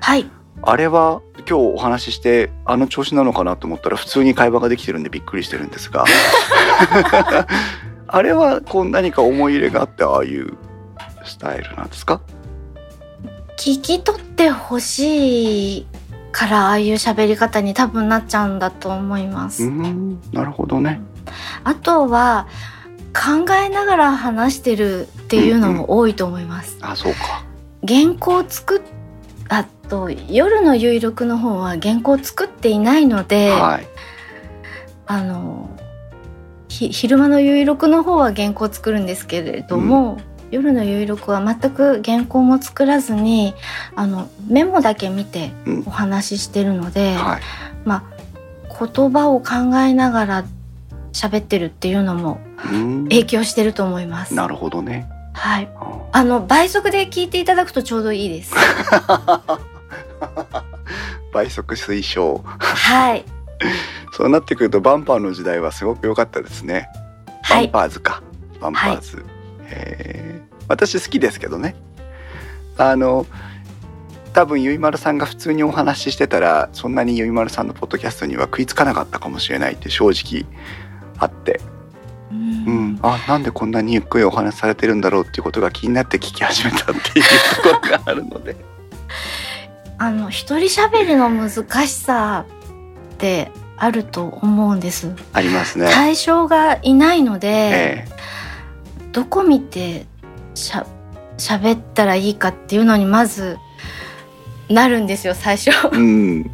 [0.00, 0.28] はい。
[0.62, 6.04] あれは今日お話ししてあの調子なのかなと思ったら普通に会話ができてるんでびっくりしてるんですが。
[8.06, 10.54] あれはこう何か思い入れがあってああいう
[11.24, 12.20] スタイルなんですか？
[13.56, 15.86] 聞き取ってほしい
[16.32, 19.68] からああいう喋り方に多分なっちゃうんだと思いまうす。
[19.68, 21.00] んなるほどね。
[21.64, 22.46] あとは
[23.12, 26.78] 考えながら話してるっていうのも多いと思います。
[26.82, 27.44] あそうか。
[27.86, 28.93] 原稿を作っあ
[29.84, 33.86] と夜の有力の方は原稿を作っていないので、はい。
[35.06, 35.70] あの
[36.68, 40.18] ひ昼間の有力の方は原稿を作るんですけれども、
[40.50, 43.54] 夜の有力は全く原稿も作らずに
[43.96, 45.84] あのメモだけ見てうん。
[45.86, 47.40] お話ししてるので、はい。
[47.84, 50.44] まあ言葉を考えながら
[51.12, 52.40] 喋ってるっていうのも
[52.72, 53.02] うん。
[53.04, 54.34] 影響してると思います。
[54.34, 55.08] なるほどね。
[55.32, 55.68] はい。
[55.76, 58.54] ああの倍速で聞いていただくとちょうどいいです。
[61.34, 62.42] 倍速推奨。
[62.44, 63.24] はい。
[64.12, 66.88] そうなってくるとバンパーの時代はすごく良かったですね。
[67.26, 67.68] バンはい。
[67.68, 68.22] パーズか、
[68.60, 69.24] バンパーズ、
[69.66, 70.54] へー。
[70.68, 71.74] 私好きですけどね。
[72.78, 73.26] あの
[74.32, 80.44] 多分ゆいまるさんが普通にお話ししてたらそんなにゆいまるさんのポッドキャストには食いつかなかったかもしれないって正直
[81.18, 81.60] あって、
[82.32, 87.24] ううんん、あなんでこんなにゆっくりお話しされてるんだろうっていうことが気になって聞き始めたっていう
[87.62, 88.56] ところがあるので
[89.98, 92.46] あの一人喋りの難しさ
[93.14, 95.14] ってあると思うんです。
[95.32, 95.90] ありますね。
[95.92, 98.08] 対象がいないので、え
[99.12, 100.06] どこ見て
[100.54, 100.86] しゃ
[101.38, 103.58] 喋ったらいいかっていうのにまず
[104.68, 105.70] なるんですよ最初。
[105.92, 106.50] えうん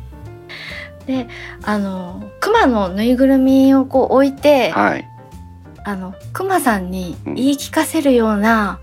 [1.65, 5.07] あの熊のぬいぐるみをこう置いて、はい
[5.83, 8.79] あの熊さんに言い聞かせるような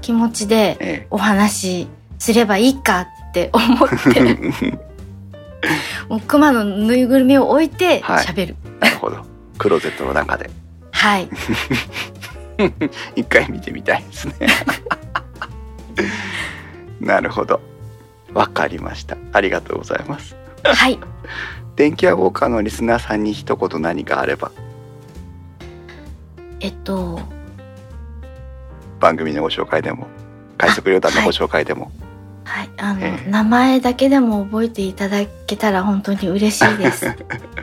[0.00, 1.88] 気持ちでえお話し
[2.18, 3.96] すればいいかって思って。
[4.16, 4.94] え
[6.08, 8.24] もう熊のぬいぐるみを置いてはい。
[8.24, 8.56] 喋る。
[8.80, 9.24] なるほど。
[9.58, 10.50] クローゼットの中で。
[10.92, 11.28] はい。
[13.16, 14.34] 一回見てみたいですね。
[17.00, 17.60] なるほど。
[18.32, 19.16] わかりました。
[19.32, 20.36] ありがとうございます。
[20.62, 20.98] はい。
[21.76, 24.52] 電気屋ウォーカーのリスナーさんに一言何かあれば。
[26.60, 27.20] えっと、
[29.00, 30.06] 番組のご紹介でも
[30.56, 32.03] 快速旅団のご紹介でも、はい。
[32.46, 33.30] あの、ええ。
[33.30, 37.14] 名前だけでも覚えていただけたら本当に嬉しいです。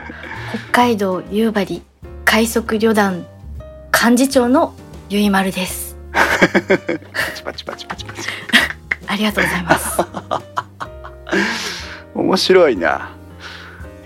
[0.70, 1.82] 北海道夕張
[2.24, 3.24] 快速旅団
[3.92, 4.74] 幹事長の
[5.08, 5.96] ゆいまるです。
[6.12, 6.20] パ
[7.52, 8.28] チパチパチパチ
[9.06, 10.02] ありがとうございます。
[12.14, 13.10] 面白いな。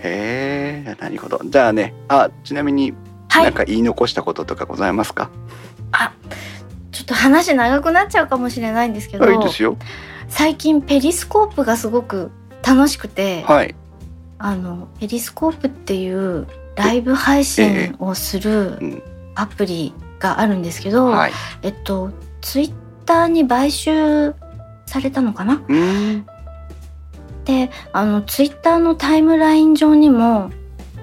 [0.03, 1.41] へえなるほど。
[1.43, 2.93] じゃあねあちなみに
[3.29, 3.43] はい。
[3.45, 5.29] なんか言い残したこととかございますか？
[5.91, 6.11] あ
[6.91, 9.25] ちょっと話長くなっちゃうかもしれないんですけど。
[9.25, 9.77] はいいいですよ
[10.29, 12.31] 最近ペリスコープがすごく
[12.65, 13.75] 楽しくて、はい。
[14.39, 19.03] あのペリスコープっていうライブ配信をするうん。
[19.35, 21.31] アプリがあるんですけど、はい。
[21.61, 22.73] えっとツイッ
[23.05, 24.33] ターに買収
[24.87, 25.55] されたのかな？
[25.55, 26.25] うーん。
[27.45, 30.51] であのツイッターのタイムライン上にも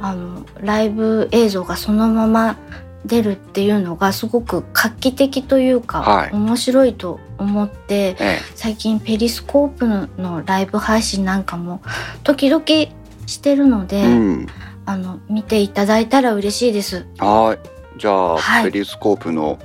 [0.00, 2.56] あのライブ映像がそのまま
[3.04, 6.30] 出るっていうのがすごく画期的というか、はい。
[6.32, 9.86] 面白いと思ってえ最近ペリスコープ
[10.20, 11.82] のライブ配信なんかも
[12.22, 12.64] 時々
[13.26, 14.46] してるので、えうん。
[14.86, 17.06] あの見ていただいたら嬉しいです。
[17.18, 17.98] はい。
[17.98, 18.64] じゃあ、はい。
[18.70, 19.58] ペリスコープの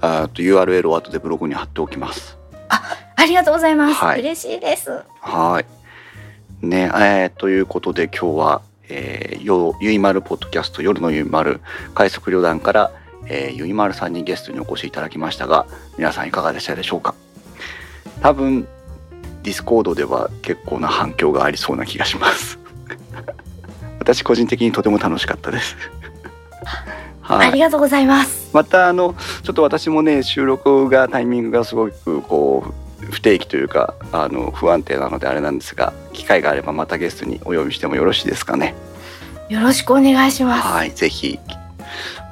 [0.00, 2.38] あーと URL を後でブログに貼っておきます。
[2.68, 3.94] ありがとうございます。
[3.94, 4.20] はい。
[4.20, 4.90] 嬉しいです。
[5.20, 6.66] はい。
[6.66, 11.60] ねえーということで今日は、えー、よゆいまるポッドキャスト夜のゆいまる
[11.94, 12.92] 快速旅団から、
[13.26, 17.14] えー、ゆいまるさんにゲストにお越しいただきましたが皆さんいかがでしたでしょうか？
[18.20, 18.66] 多分
[19.42, 22.58] ディスコードでは結構な反響がありそうな気がします。
[23.98, 25.76] 私個人的にとても楽しかったです。
[27.22, 28.50] はいありがとうございます。
[28.52, 32.72] またあのちょっと私もね収録がタイミングがすごくこう
[33.10, 38.74] 不定期というかあの不安定なのであれなんですが機会があればまたゲストにお呼びしてもよろしいですかね
[39.48, 40.66] よろしくお願いします。
[40.66, 41.38] はいぜひ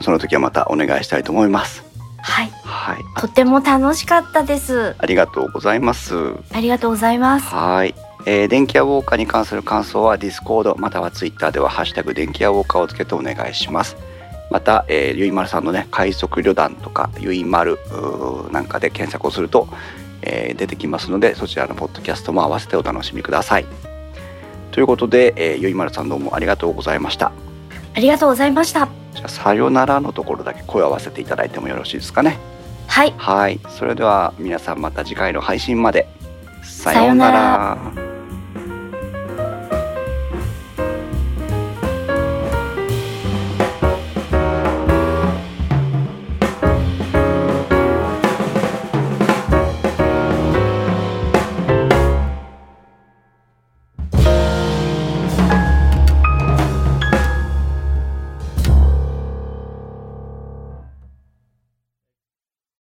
[0.00, 1.84] その時はまたお願いしたいと思います
[2.22, 2.50] はい。
[2.64, 4.94] はいあとても楽しかったです。
[4.98, 6.14] ありがとうございます
[6.52, 7.46] ありがとうございます。
[7.48, 7.94] はい、
[8.26, 13.96] えー電気屋ウォーカーに関する感想はディスコードまたはツイッターでは「ハッシュタグ電気屋ウォーカー」をつけてお願いします
[14.50, 17.78] また、えーゆいまるさんのね快速旅団とかゆいまる
[18.50, 19.68] なんかで検索をすると、
[20.22, 23.66] えー出てきますのでそちらのポッドキャストも合わせてお楽しみください。
[24.70, 27.32] ということで、えーゆいまるさんどうもありがとうございました。
[27.94, 28.88] ありがとうございました。
[29.14, 32.38] じゃあさよならのところだけ声を合わせていただいてもよろしいですかね。
[32.86, 33.14] はい。
[33.16, 33.60] はい。
[33.68, 36.06] それでは皆さんまた次回の配信まで。
[36.62, 38.09] ささようなら